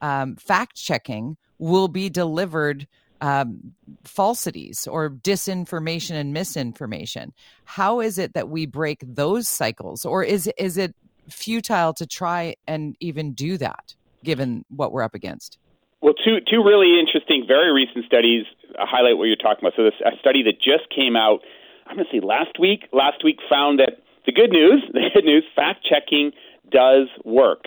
[0.00, 2.86] um, fact checking will be delivered
[3.20, 3.72] um,
[4.04, 7.32] falsities or disinformation and misinformation.
[7.64, 10.94] How is it that we break those cycles, or is is it
[11.28, 15.58] futile to try and even do that, given what we're up against?
[16.02, 18.44] Well, two two really interesting, very recent studies
[18.78, 19.72] highlight what you're talking about.
[19.76, 21.40] So, this a study that just came out,
[21.86, 22.86] I'm going to say last week.
[22.92, 26.32] Last week found that the good news, the good news, fact checking
[26.70, 27.64] does work.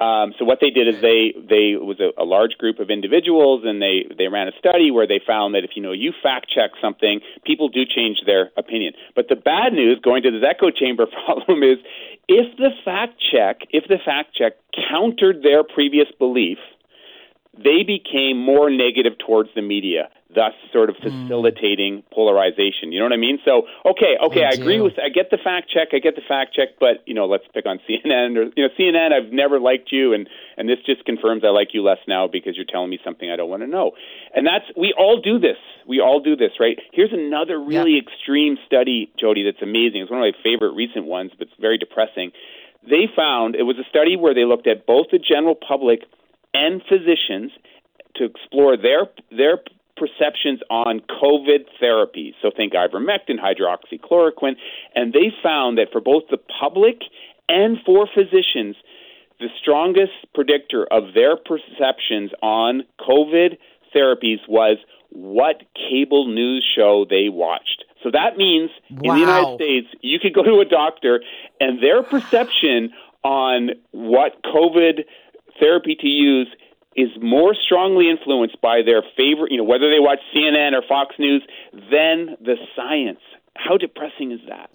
[0.00, 3.62] Um, so what they did is they they was a, a large group of individuals,
[3.64, 6.46] and they they ran a study where they found that if you know you fact
[6.48, 8.92] check something, people do change their opinion.
[9.16, 11.78] But the bad news, going to this echo chamber problem, is
[12.28, 14.52] if the fact check if the fact check
[14.88, 16.58] countered their previous belief,
[17.58, 21.26] they became more negative towards the media, thus sort of Hmm.
[21.26, 22.92] facilitating polarization.
[22.92, 23.38] You know what I mean?
[23.44, 26.22] So, okay, okay, I I, agree with, I get the fact check, I get the
[26.26, 29.12] fact check, but you know, let's pick on CNN or you know, CNN.
[29.12, 32.56] I've never liked you, and and this just confirms I like you less now because
[32.56, 33.92] you're telling me something I don't want to know.
[34.34, 35.58] And that's we all do this.
[35.86, 36.78] We all do this, right?
[36.92, 39.42] Here's another really extreme study, Jody.
[39.44, 40.02] That's amazing.
[40.02, 42.30] It's one of my favorite recent ones, but it's very depressing.
[42.88, 46.02] They found it was a study where they looked at both the general public
[46.54, 47.52] and physicians
[48.16, 49.58] to explore their their
[49.96, 52.34] perceptions on COVID therapies.
[52.40, 54.56] So think ivermectin, hydroxychloroquine,
[54.94, 57.02] and they found that for both the public
[57.48, 58.76] and for physicians,
[59.40, 63.58] the strongest predictor of their perceptions on COVID
[63.94, 64.78] therapies was
[65.10, 67.84] what cable news show they watched.
[68.02, 71.20] So that means in the United States, you could go to a doctor
[71.60, 72.92] and their perception
[73.24, 75.04] on what COVID
[75.58, 76.48] therapy to use
[76.96, 81.14] is more strongly influenced by their favorite, you know, whether they watch CNN or Fox
[81.18, 81.42] News
[81.72, 83.20] than the science.
[83.54, 84.70] How depressing is that?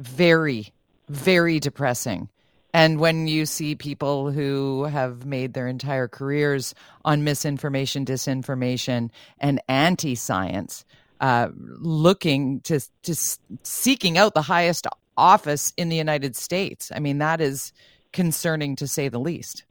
[0.00, 0.72] very,
[1.08, 2.28] very depressing.
[2.72, 9.60] And when you see people who have made their entire careers on misinformation, disinformation, and
[9.68, 10.84] anti science,
[11.20, 13.14] uh, looking to, to
[13.62, 17.72] seeking out the highest office in the United States, I mean, that is
[18.12, 19.64] concerning to say the least.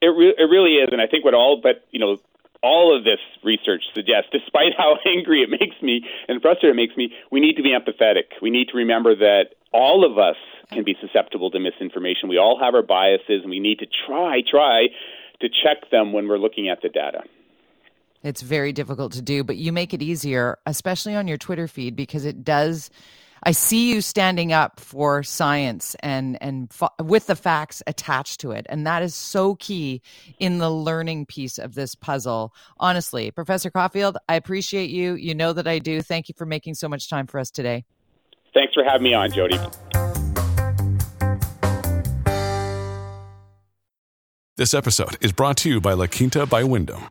[0.00, 2.18] It, re- it really is, and I think what all but you know
[2.62, 6.96] all of this research suggests, despite how angry it makes me and frustrated it makes
[6.96, 8.40] me, we need to be empathetic.
[8.42, 10.36] We need to remember that all of us
[10.72, 12.28] can be susceptible to misinformation.
[12.28, 14.88] We all have our biases, and we need to try, try
[15.40, 17.22] to check them when we're looking at the data.
[18.22, 21.94] It's very difficult to do, but you make it easier, especially on your Twitter feed,
[21.94, 22.90] because it does.
[23.42, 28.52] I see you standing up for science and and fa- with the facts attached to
[28.52, 30.02] it, and that is so key
[30.38, 32.54] in the learning piece of this puzzle.
[32.78, 35.14] Honestly, Professor Caulfield, I appreciate you.
[35.14, 36.02] You know that I do.
[36.02, 37.84] Thank you for making so much time for us today.
[38.54, 39.58] Thanks for having me on, Jody.
[44.56, 47.10] This episode is brought to you by La Quinta by Wyndham.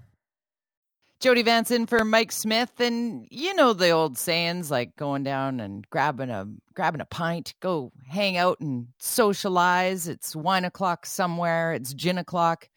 [1.21, 5.59] Jody Vance in for Mike Smith, and you know the old sayings like going down
[5.59, 10.07] and grabbing a grabbing a pint, go hang out and socialize.
[10.07, 11.73] It's wine o'clock somewhere.
[11.73, 12.69] It's gin o'clock.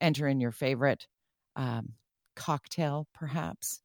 [0.00, 1.06] Enter in your favorite
[1.54, 1.92] um,
[2.34, 3.82] cocktail, perhaps.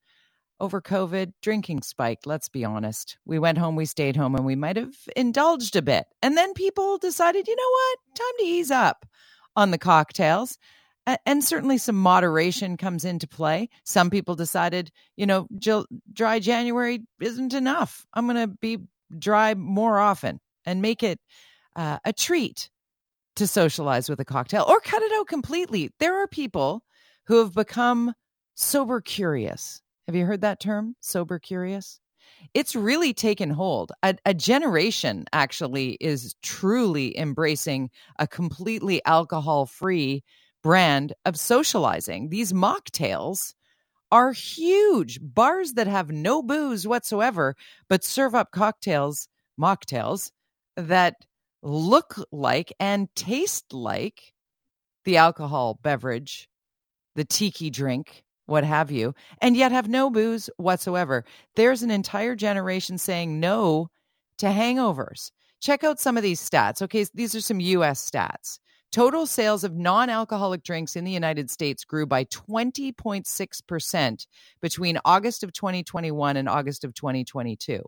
[0.61, 2.25] Over COVID, drinking spiked.
[2.25, 3.17] Let's be honest.
[3.25, 6.05] We went home, we stayed home, and we might have indulged a bit.
[6.23, 7.99] And then people decided, you know what?
[8.15, 9.05] Time to ease up
[9.57, 10.57] on the cocktails.
[11.25, 13.69] And certainly some moderation comes into play.
[13.85, 15.47] Some people decided, you know,
[16.11, 18.05] dry January isn't enough.
[18.13, 18.79] I'm going to be
[19.17, 21.19] dry more often and make it
[21.77, 22.69] uh, a treat
[23.37, 25.91] to socialize with a cocktail or cut it out completely.
[25.99, 26.83] There are people
[27.27, 28.13] who have become
[28.55, 29.81] sober curious.
[30.07, 32.01] Have you heard that term, sober curious?
[32.53, 33.91] It's really taken hold.
[34.03, 40.23] A, a generation actually is truly embracing a completely alcohol free
[40.63, 42.29] brand of socializing.
[42.29, 43.53] These mocktails
[44.11, 47.55] are huge bars that have no booze whatsoever,
[47.89, 49.27] but serve up cocktails,
[49.59, 50.31] mocktails
[50.75, 51.15] that
[51.61, 54.33] look like and taste like
[55.05, 56.49] the alcohol beverage,
[57.15, 61.25] the tiki drink, what have you, and yet have no booze whatsoever.
[61.55, 63.89] There's an entire generation saying no
[64.37, 65.31] to hangovers.
[65.59, 66.81] Check out some of these stats.
[66.81, 68.59] Okay, these are some US stats.
[68.91, 74.27] Total sales of non alcoholic drinks in the United States grew by 20.6%
[74.61, 77.83] between August of 2021 and August of 2022.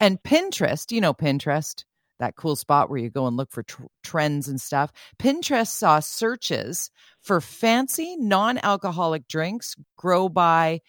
[0.00, 1.84] And Pinterest, you know, Pinterest,
[2.18, 4.90] that cool spot where you go and look for tr- trends and stuff.
[5.18, 6.90] Pinterest saw searches
[7.22, 10.80] for fancy non alcoholic drinks grow by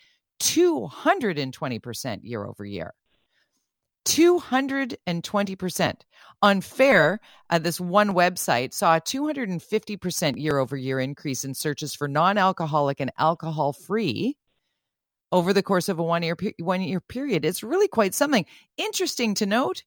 [0.42, 2.94] 220% year over year.
[4.06, 5.94] 220%.
[6.44, 11.94] On Faire, uh, this one website saw a 250% year over year increase in searches
[11.94, 14.38] for non alcoholic and alcohol free
[15.32, 17.46] over the course of a one year, one year period.
[17.46, 18.46] It's really quite something.
[18.78, 19.84] Interesting to note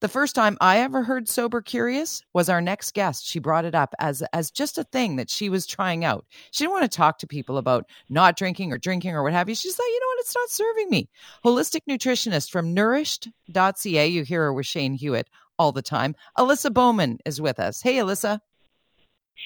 [0.00, 3.26] the first time I ever heard sober curious was our next guest.
[3.26, 6.26] She brought it up as as just a thing that she was trying out.
[6.50, 9.48] She didn't want to talk to people about not drinking or drinking or what have
[9.48, 9.54] you.
[9.54, 11.08] She's like, you know what, it's not serving me.
[11.44, 14.06] Holistic nutritionist from nourished.ca.
[14.06, 16.14] You hear her with Shane Hewitt all the time.
[16.36, 17.80] Alyssa Bowman is with us.
[17.80, 18.40] Hey Alyssa.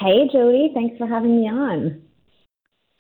[0.01, 2.03] Hey Jody, thanks for having me on.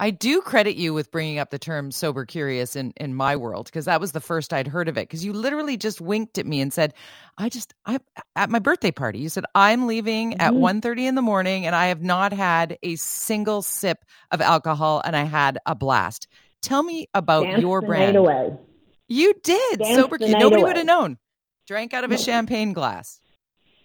[0.00, 3.66] I do credit you with bringing up the term sober curious in, in my world
[3.66, 5.02] because that was the first I'd heard of it.
[5.02, 6.94] Because you literally just winked at me and said,
[7.36, 7.98] "I just I
[8.34, 10.40] at my birthday party." You said, "I'm leaving mm-hmm.
[10.40, 13.98] at 1.30 in the morning, and I have not had a single sip
[14.30, 16.28] of alcohol, and I had a blast."
[16.62, 18.16] Tell me about Dance your brand.
[19.06, 20.16] You did Dance sober.
[20.16, 20.38] curious.
[20.40, 21.18] Nobody would have known.
[21.66, 23.20] Drank out of a champagne glass.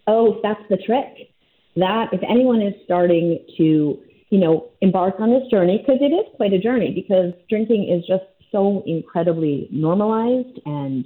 [0.08, 1.34] Oh, that's the trick.
[1.76, 4.00] That if anyone is starting to
[4.30, 8.06] you know, embark on this journey because it is quite a journey because drinking is
[8.08, 11.06] just so incredibly normalized and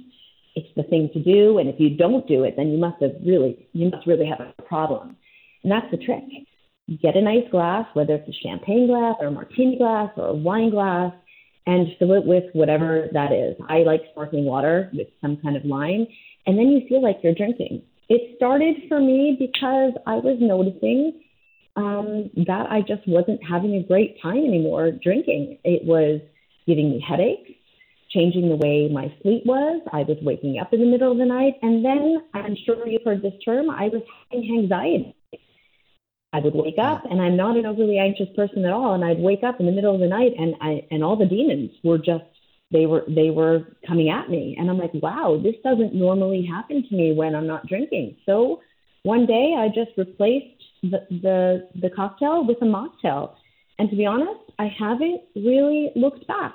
[0.54, 1.58] it's the thing to do.
[1.58, 4.40] And if you don't do it, then you must have really, you must really have
[4.40, 5.16] a problem.
[5.62, 6.24] And that's the trick.
[7.02, 10.34] Get a nice glass, whether it's a champagne glass or a martini glass or a
[10.34, 11.12] wine glass,
[11.66, 13.54] and fill it with whatever that is.
[13.68, 16.06] I like sparkling water with some kind of lime,
[16.46, 17.82] and then you feel like you're drinking.
[18.08, 21.20] It started for me because I was noticing
[21.80, 25.58] um, that I just wasn't having a great time anymore drinking.
[25.64, 26.20] It was
[26.66, 27.50] giving me headaches,
[28.10, 29.80] changing the way my sleep was.
[29.92, 31.54] I was waking up in the middle of the night.
[31.62, 35.16] And then I'm sure you've heard this term, I was having anxiety.
[36.32, 38.94] I would wake up, and I'm not an overly anxious person at all.
[38.94, 41.26] And I'd wake up in the middle of the night, and I and all the
[41.26, 42.22] demons were just
[42.70, 46.86] they were they were coming at me, and I'm like, wow, this doesn't normally happen
[46.88, 48.16] to me when I'm not drinking.
[48.26, 48.60] So
[49.02, 53.34] one day, I just replaced the the, the cocktail with a mocktail.
[53.78, 56.54] And to be honest, I haven't really looked back.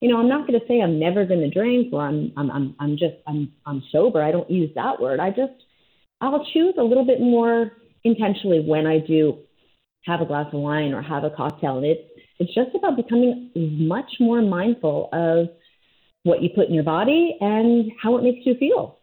[0.00, 2.50] You know, I'm not going to say I'm never going to drink or I'm I'm
[2.50, 4.22] I'm I'm just I'm I'm sober.
[4.22, 5.20] I don't use that word.
[5.20, 5.52] I just
[6.20, 7.72] I'll choose a little bit more
[8.04, 9.38] intentionally when I do
[10.04, 11.76] have a glass of wine or have a cocktail.
[11.78, 12.02] And it's
[12.38, 15.48] it's just about becoming much more mindful of
[16.22, 18.99] what you put in your body and how it makes you feel.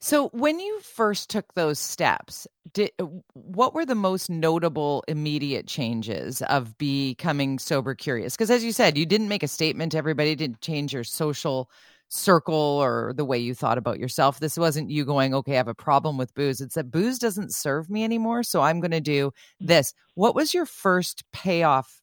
[0.00, 5.66] So, when you first took those steps, did, uh, what were the most notable immediate
[5.66, 8.36] changes of becoming sober curious?
[8.36, 11.68] Because, as you said, you didn't make a statement to everybody, didn't change your social
[12.10, 14.38] circle or the way you thought about yourself.
[14.38, 16.60] This wasn't you going, okay, I have a problem with booze.
[16.60, 19.66] It's that booze doesn't serve me anymore, so I'm going to do mm-hmm.
[19.66, 19.92] this.
[20.14, 22.00] What was your first payoff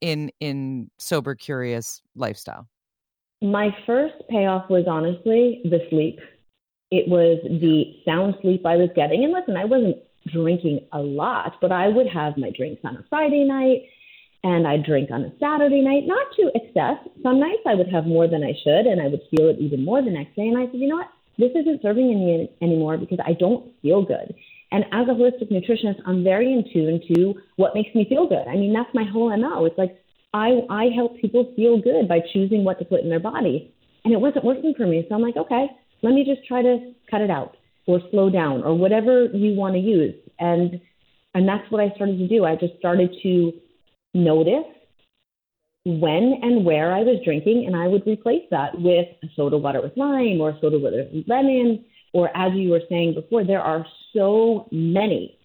[0.00, 2.68] in in sober curious lifestyle?
[3.42, 6.18] My first payoff was honestly the sleep
[6.90, 9.24] it was the sound sleep I was getting.
[9.24, 9.96] And listen, I wasn't
[10.32, 13.82] drinking a lot, but I would have my drinks on a Friday night
[14.44, 16.98] and I'd drink on a Saturday night, not to excess.
[17.22, 19.84] Some nights I would have more than I should and I would feel it even
[19.84, 20.46] more the next day.
[20.46, 21.10] And I said, you know what?
[21.38, 24.34] This isn't serving me anymore because I don't feel good.
[24.72, 28.46] And as a holistic nutritionist, I'm very in tune to what makes me feel good.
[28.48, 29.64] I mean, that's my whole MO.
[29.64, 30.00] It's like
[30.32, 33.72] I, I help people feel good by choosing what to put in their body.
[34.04, 35.04] And it wasn't working for me.
[35.08, 35.66] So I'm like, okay,
[36.06, 39.74] let me just try to cut it out or slow down or whatever you want
[39.74, 40.14] to use.
[40.38, 40.80] And
[41.34, 42.44] and that's what I started to do.
[42.44, 43.52] I just started to
[44.14, 44.70] notice
[45.84, 49.96] when and where I was drinking, and I would replace that with soda water with
[49.96, 51.84] lime or soda water with lemon.
[52.14, 53.84] Or as you were saying before, there are
[54.14, 55.36] so many,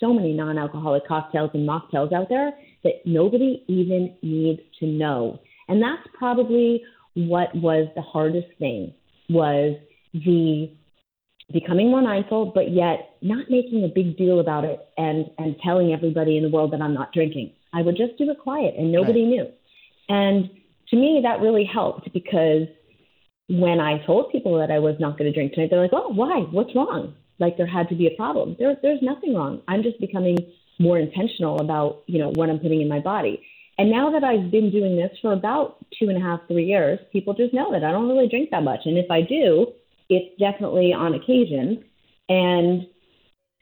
[0.00, 2.50] so many non-alcoholic cocktails and mocktails out there
[2.82, 5.38] that nobody even needs to know.
[5.68, 6.82] And that's probably
[7.14, 8.92] what was the hardest thing
[9.28, 9.76] was
[10.12, 10.70] the
[11.52, 15.92] becoming more mindful, but yet not making a big deal about it and, and telling
[15.92, 17.52] everybody in the world that I'm not drinking.
[17.72, 19.30] I would just do it quiet and nobody right.
[19.30, 19.46] knew.
[20.08, 20.50] And
[20.88, 22.66] to me, that really helped because
[23.48, 26.12] when I told people that I was not going to drink tonight, they're like, oh,
[26.12, 26.40] why?
[26.50, 27.14] What's wrong?
[27.38, 28.56] Like there had to be a problem.
[28.58, 29.62] There, there's nothing wrong.
[29.68, 30.36] I'm just becoming
[30.78, 33.42] more intentional about, you know, what I'm putting in my body.
[33.78, 36.98] And now that I've been doing this for about two and a half, three years,
[37.12, 38.80] people just know that I don't really drink that much.
[38.84, 39.72] And if I do,
[40.08, 41.84] it's definitely on occasion
[42.28, 42.86] and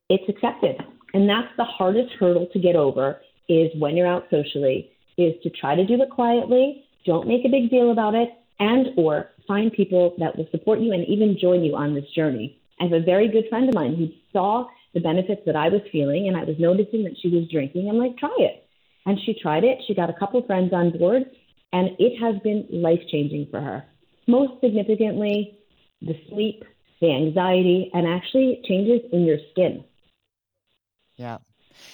[0.09, 0.77] it's accepted.
[1.15, 5.51] And that's the hardest hurdle to get over is when you're out socially is to
[5.51, 8.29] try to do it quietly, don't make a big deal about it,
[8.59, 12.59] and or find people that will support you and even join you on this journey.
[12.81, 15.83] I have a very good friend of mine who saw the benefits that I was
[15.93, 17.89] feeling and I was noticing that she was drinking.
[17.89, 18.67] I'm like, try it.
[19.05, 19.79] And she tried it.
[19.87, 21.25] She got a couple friends on board
[21.73, 23.85] and it has been life changing for her.
[24.27, 25.59] Most significantly,
[26.07, 26.65] the sleep,
[27.01, 29.85] the anxiety, and actually changes in your skin.
[31.17, 31.39] Yeah.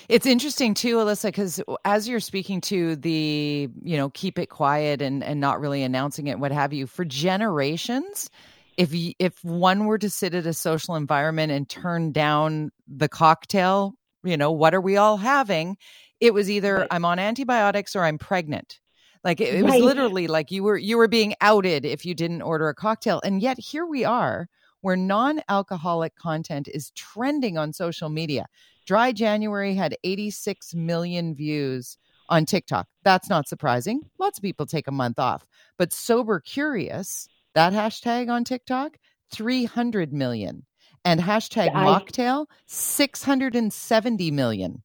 [0.08, 5.02] It's interesting too, Alyssa, because as you're speaking to the, you know, keep it quiet
[5.02, 8.30] and and not really announcing it, what have you, for generations,
[8.76, 13.08] if you, if one were to sit at a social environment and turn down the
[13.08, 13.94] cocktail,
[14.24, 15.76] you know, what are we all having?
[16.20, 16.88] It was either right.
[16.90, 18.78] I'm on antibiotics or I'm pregnant.
[19.24, 19.82] Like it, it was right.
[19.82, 23.40] literally like you were you were being outed if you didn't order a cocktail, and
[23.40, 24.48] yet here we are
[24.82, 28.46] where non-alcoholic content is trending on social media.
[28.84, 31.96] Dry January had 86 million views
[32.28, 32.88] on TikTok.
[33.04, 34.00] That's not surprising.
[34.18, 35.46] Lots of people take a month off.
[35.78, 38.96] But Sober Curious, that hashtag on TikTok,
[39.30, 40.66] 300 million.
[41.04, 44.82] And hashtag I, mocktail, 670 million.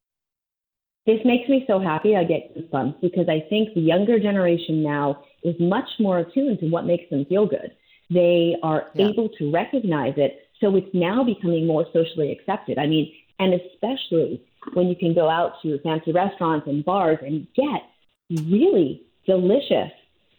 [1.08, 2.18] This makes me so happy.
[2.18, 6.68] I get goosebumps because I think the younger generation now is much more attuned to
[6.68, 7.72] what makes them feel good.
[8.10, 9.08] They are yeah.
[9.08, 10.50] able to recognize it.
[10.60, 12.78] So it's now becoming more socially accepted.
[12.78, 14.44] I mean, and especially
[14.74, 17.84] when you can go out to fancy restaurants and bars and get
[18.30, 19.92] really delicious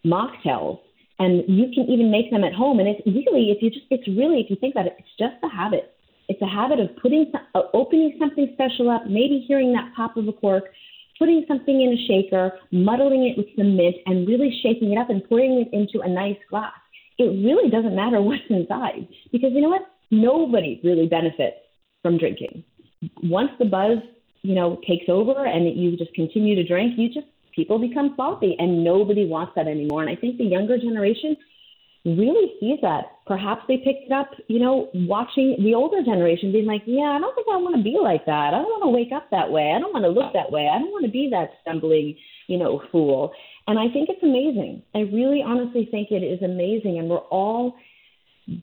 [0.04, 0.80] mocktails
[1.18, 4.06] and you can even make them at home and it's really if you just it's
[4.08, 5.94] really if you think about it it's just a habit
[6.28, 10.28] it's a habit of putting uh, opening something special up maybe hearing that pop of
[10.28, 10.64] a cork
[11.18, 15.10] putting something in a shaker muddling it with some mint and really shaking it up
[15.10, 16.72] and pouring it into a nice glass.
[17.18, 19.82] It really doesn't matter what's inside because you know what?
[20.10, 21.56] Nobody really benefits
[22.02, 22.64] from drinking.
[23.22, 23.98] Once the buzz,
[24.42, 28.56] you know, takes over and you just continue to drink, you just people become sloppy
[28.58, 30.02] and nobody wants that anymore.
[30.02, 31.36] And I think the younger generation
[32.16, 33.04] really sees that.
[33.26, 37.18] Perhaps they picked it up, you know, watching the older generation being like, yeah, I
[37.18, 38.54] don't think I want to be like that.
[38.54, 39.72] I don't want to wake up that way.
[39.74, 40.68] I don't want to look that way.
[40.72, 43.32] I don't want to be that stumbling, you know, fool.
[43.66, 44.82] And I think it's amazing.
[44.94, 46.98] I really honestly think it is amazing.
[46.98, 47.74] And we're all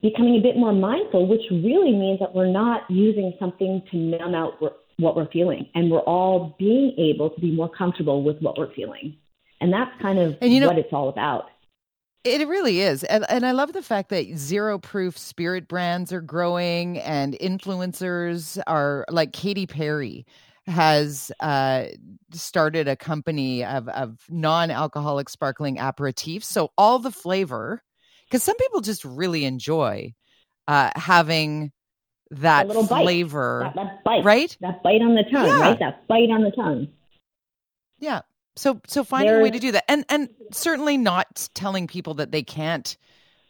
[0.01, 4.33] becoming a bit more mindful, which really means that we're not using something to numb
[4.33, 4.53] out
[4.97, 8.73] what we're feeling, and we're all being able to be more comfortable with what we're
[8.73, 9.15] feeling.
[9.61, 11.45] And that's kind of and you know, what it's all about.
[12.25, 13.03] It really is.
[13.03, 18.59] And, and I love the fact that zero proof spirit brands are growing and influencers
[18.65, 20.25] are like Katy Perry
[20.65, 21.85] has uh,
[22.31, 26.45] started a company of, of non alcoholic sparkling aperitifs.
[26.45, 27.83] So all the flavor
[28.25, 30.13] because some people just really enjoy
[30.67, 31.71] uh, having
[32.31, 34.57] that flavor, that, that, bite, right?
[34.61, 35.59] That bite on the tongue, yeah.
[35.59, 35.79] right?
[35.79, 36.87] That bite on the tongue.
[37.99, 38.21] Yeah.
[38.55, 39.41] So so finding There's...
[39.41, 42.97] a way to do that, and and certainly not telling people that they can't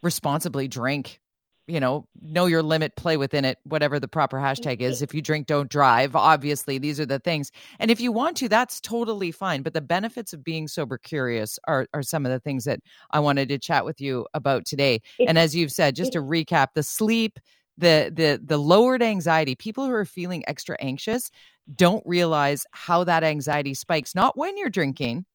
[0.01, 1.19] responsibly drink
[1.67, 5.01] you know, know your limit, play within it, whatever the proper hashtag is.
[5.01, 6.15] If you drink, don't drive.
[6.15, 7.51] Obviously, these are the things.
[7.79, 9.63] And if you want to, that's totally fine.
[9.63, 12.81] But the benefits of being sober curious are, are some of the things that
[13.11, 15.01] I wanted to chat with you about today.
[15.27, 17.39] and as you've said, just to recap, the sleep,
[17.77, 21.31] the the the lowered anxiety, people who are feeling extra anxious
[21.73, 25.25] don't realize how that anxiety spikes, not when you're drinking,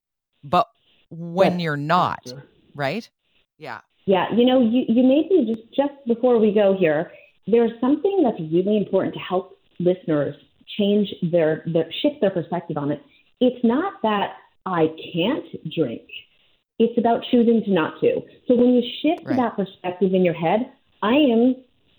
[0.45, 0.67] but
[1.11, 2.33] when you're not,
[2.75, 3.09] right?
[3.59, 3.81] Yeah.
[4.07, 7.13] Yeah, you know, you, you made me just just before we go here.
[7.47, 10.35] There's something that's really important to help listeners
[10.79, 13.03] change their their shift their perspective on it.
[13.41, 14.35] It's not that
[14.67, 16.03] I can't drink.
[16.79, 18.23] It's about choosing to not to.
[18.49, 19.37] So when you shift right.
[19.37, 20.73] that perspective in your head,
[21.03, 21.57] I am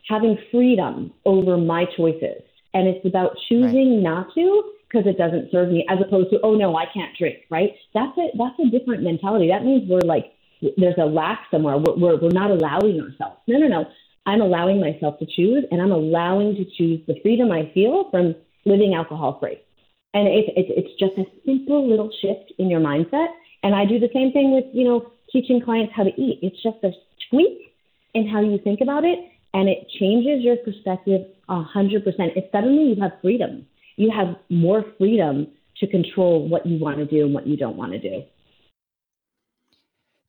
[0.08, 2.41] having freedom over my choices.
[2.74, 4.04] And it's about choosing right.
[4.04, 7.39] not to because it doesn't serve me as opposed to, oh no, I can't drink,
[7.49, 7.72] right?
[7.93, 9.47] That's a that's a different mentality.
[9.47, 10.34] That means we're like
[10.78, 11.78] there's a lack somewhere.
[11.78, 13.38] We're, we're, we're not allowing ourselves.
[13.47, 13.86] No, no, no.
[14.26, 18.36] I'm allowing myself to choose, and I'm allowing to choose the freedom I feel from
[18.66, 19.60] living alcohol free.
[20.14, 23.28] And it, it, it's just a simple little shift in your mindset.
[23.64, 26.39] And I do the same thing with, you know, teaching clients how to eat.
[26.43, 26.91] It's just a
[27.30, 27.74] tweak
[28.14, 29.20] in how you think about it,
[29.54, 32.34] and it changes your perspective a hundred percent.
[32.36, 33.66] It's suddenly you have freedom.
[33.97, 35.47] You have more freedom
[35.78, 38.24] to control what you want to do and what you don't want to do.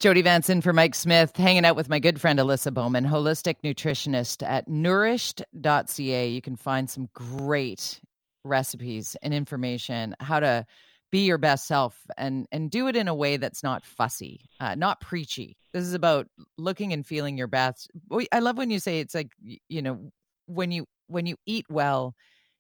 [0.01, 3.57] Jody Vance in for Mike Smith, hanging out with my good friend Alyssa Bowman, holistic
[3.63, 6.29] nutritionist at nourished.ca.
[6.29, 8.01] You can find some great
[8.43, 10.67] recipes and information how to
[11.13, 14.75] be your best self and and do it in a way that's not fussy, uh,
[14.75, 15.57] not preachy.
[15.73, 16.27] This is about
[16.59, 17.91] looking and feeling your best.
[18.33, 19.31] I love when you say it's like
[19.69, 20.11] you know
[20.47, 22.17] when you when you eat well,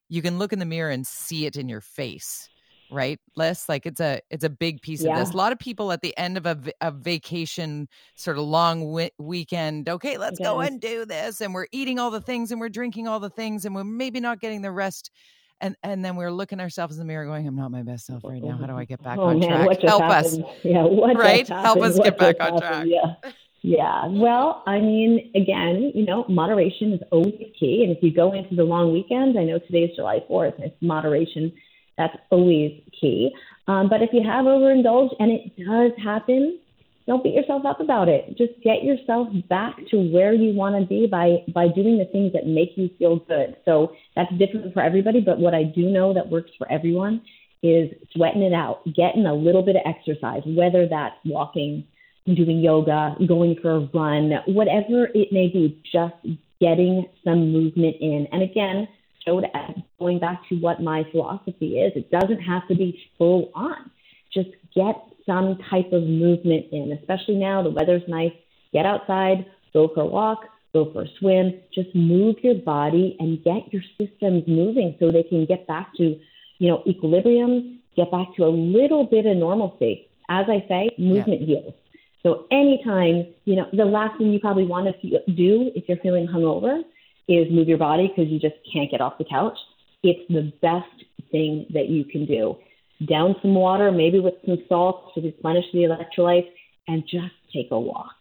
[0.08, 2.48] you can look in the mirror and see it in your face
[2.90, 5.12] right liz like it's a it's a big piece yeah.
[5.12, 8.44] of this a lot of people at the end of a, a vacation sort of
[8.44, 12.52] long wi- weekend okay let's go and do this and we're eating all the things
[12.52, 15.10] and we're drinking all the things and we're maybe not getting the rest
[15.62, 18.22] and and then we're looking ourselves in the mirror going i'm not my best self
[18.24, 20.44] right now how do i get back oh, on man, track help happened?
[20.44, 23.14] us yeah what right help us what get back on track yeah
[23.64, 24.06] Yeah.
[24.08, 27.84] Well, I mean, again, you know, moderation is always key.
[27.84, 31.52] And if you go into the long weekend, I know today's July 4th, it's moderation.
[31.96, 33.32] That's always key.
[33.68, 36.58] Um, but if you have overindulged, and it does happen,
[37.06, 38.36] don't beat yourself up about it.
[38.36, 42.32] Just get yourself back to where you want to be by by doing the things
[42.32, 43.56] that make you feel good.
[43.64, 47.22] So that's different for everybody, but what I do know that works for everyone
[47.62, 51.84] is sweating it out, getting a little bit of exercise, whether that's walking,
[52.26, 56.14] doing yoga, going for a run, whatever it may be, just
[56.60, 58.26] getting some movement in.
[58.32, 58.88] And again,
[59.24, 59.44] showed
[59.98, 63.90] going back to what my philosophy is, it doesn't have to be full on.
[64.32, 64.96] Just get
[65.26, 68.32] some type of movement in, especially now the weather's nice.
[68.72, 71.60] Get outside, go for a walk, go for a swim.
[71.74, 76.18] Just move your body and get your systems moving so they can get back to,
[76.58, 80.08] you know, equilibrium, get back to a little bit of normalcy.
[80.28, 81.60] As I say, movement yeah.
[81.60, 81.74] heals.
[82.22, 86.26] So anytime, you know, the last thing you probably want to do if you're feeling
[86.26, 86.82] hungover
[87.28, 89.58] is move your body because you just can't get off the couch.
[90.02, 92.56] It's the best thing that you can do
[93.08, 96.50] down some water, maybe with some salt to replenish the electrolytes,
[96.88, 98.14] and just take a walk.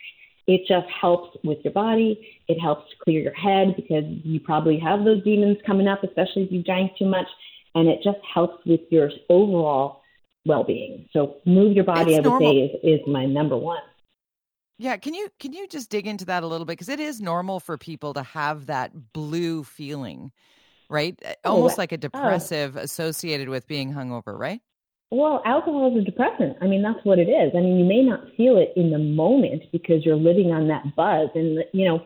[0.47, 2.28] It just helps with your body.
[2.47, 6.43] It helps to clear your head because you probably have those demons coming up, especially
[6.43, 7.28] if you drank too much.
[7.76, 10.01] And it just helps with your overall
[10.45, 11.07] well being.
[11.13, 12.51] So move your body, I would normal.
[12.51, 13.82] say, is, is my number one.
[14.78, 17.22] Yeah, can you can you just dig into that a little bit because it is
[17.22, 20.32] normal for people to have that blue feeling,
[20.92, 21.20] right?
[21.46, 21.98] Oh, Almost like a oh.
[21.98, 22.82] depressive oh.
[22.82, 24.62] associated with being hungover, right?
[25.10, 26.58] Well, alcohol is a depressant.
[26.62, 27.52] I mean, that's what it is.
[27.54, 30.96] I mean, you may not feel it in the moment because you're living on that
[30.96, 31.30] buzz.
[31.36, 32.06] And, you know,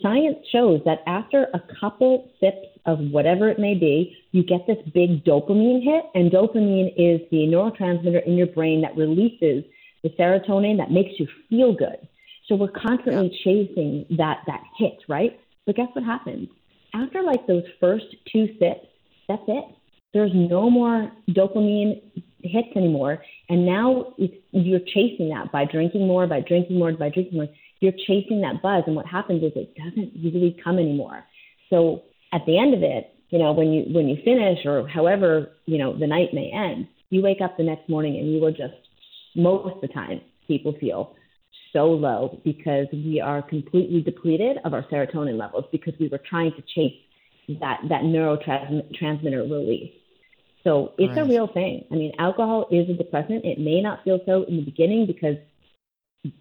[0.00, 4.78] science shows that after a couple sips of whatever it may be, you get this
[4.94, 6.04] big dopamine hit.
[6.14, 9.64] And dopamine is the neurotransmitter in your brain that releases
[10.04, 11.96] the serotonin that makes you feel good.
[12.46, 13.38] So we're constantly yeah.
[13.42, 15.36] chasing that, that hit, right?
[15.66, 16.48] But guess what happens?
[16.96, 18.86] After like those first two sips,
[19.28, 19.64] that's it.
[20.14, 22.00] There's no more dopamine
[22.42, 23.22] hits anymore.
[23.50, 27.48] And now you're chasing that by drinking more, by drinking more, by drinking more.
[27.80, 28.84] You're chasing that buzz.
[28.86, 31.24] And what happens is it doesn't really come anymore.
[31.68, 35.50] So at the end of it, you know, when you when you finish or however,
[35.66, 38.52] you know, the night may end, you wake up the next morning and you will
[38.52, 38.74] just
[39.34, 41.15] most of the time people feel
[41.76, 46.50] so low because we are completely depleted of our serotonin levels because we were trying
[46.52, 46.96] to chase
[47.60, 49.92] that that neurotransmitter release.
[50.64, 51.24] So it's right.
[51.24, 51.84] a real thing.
[51.92, 53.44] I mean, alcohol is a depressant.
[53.44, 55.36] It may not feel so in the beginning because,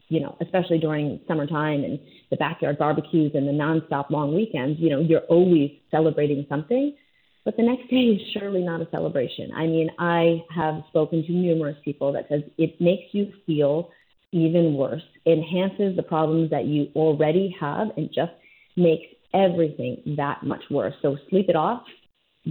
[0.08, 2.00] you know, especially during summertime and
[2.32, 6.96] the backyard barbecues and the nonstop long weekends, you know, you're always celebrating something.
[7.44, 9.52] But the next day is surely not a celebration.
[9.54, 13.92] I mean, I have spoken to numerous people that says it makes you feel
[14.36, 18.34] even worse, enhances the problems that you already have, and just
[18.76, 20.94] makes everything that much worse.
[21.02, 21.84] So sleep it off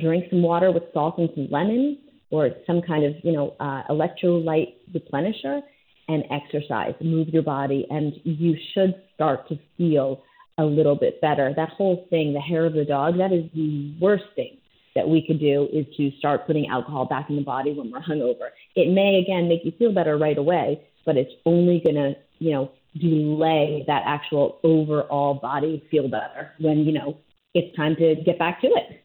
[0.01, 1.99] drink some water with salt and some lemon
[2.31, 5.61] or some kind of, you know, uh, electrolyte replenisher
[6.09, 10.23] and exercise, move your body, and you should start to feel
[10.59, 11.53] a little bit better.
[11.57, 14.59] That whole thing, the hair of the dog, that is the worst thing
[14.95, 18.01] that we could do is to start putting alcohol back in the body when we're
[18.01, 18.51] hungover.
[18.77, 22.53] It may again make you feel better right away, but it's only going to, you
[22.53, 27.19] know, delay that actual overall body feel better when, you know,
[27.55, 29.04] it's time to get back to it.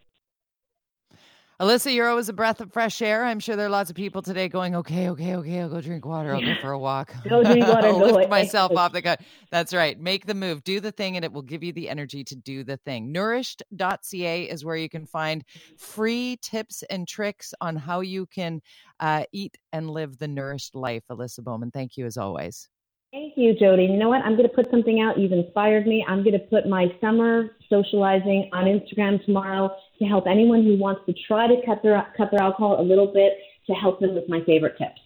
[1.59, 3.25] Alyssa, you're always a breath of fresh air.
[3.25, 6.05] I'm sure there are lots of people today going, okay, okay, okay, I'll go drink
[6.05, 6.33] water.
[6.33, 7.13] I'll go for a walk.
[7.27, 7.87] go drink water.
[7.89, 9.19] I'll lift myself off the gut.
[9.51, 9.99] That's right.
[9.99, 10.63] Make the move.
[10.63, 13.11] Do the thing, and it will give you the energy to do the thing.
[13.11, 15.43] Nourished.ca is where you can find
[15.77, 18.61] free tips and tricks on how you can
[19.01, 21.03] uh, eat and live the nourished life.
[21.11, 22.69] Alyssa Bowman, thank you as always.
[23.11, 23.83] Thank you, Jody.
[23.83, 24.21] You know what?
[24.21, 25.19] I'm going to put something out.
[25.19, 26.05] You've inspired me.
[26.07, 31.01] I'm going to put my summer socializing on Instagram tomorrow to help anyone who wants
[31.05, 33.33] to try to cut their cut their alcohol a little bit
[33.67, 34.99] to help them with my favorite tips.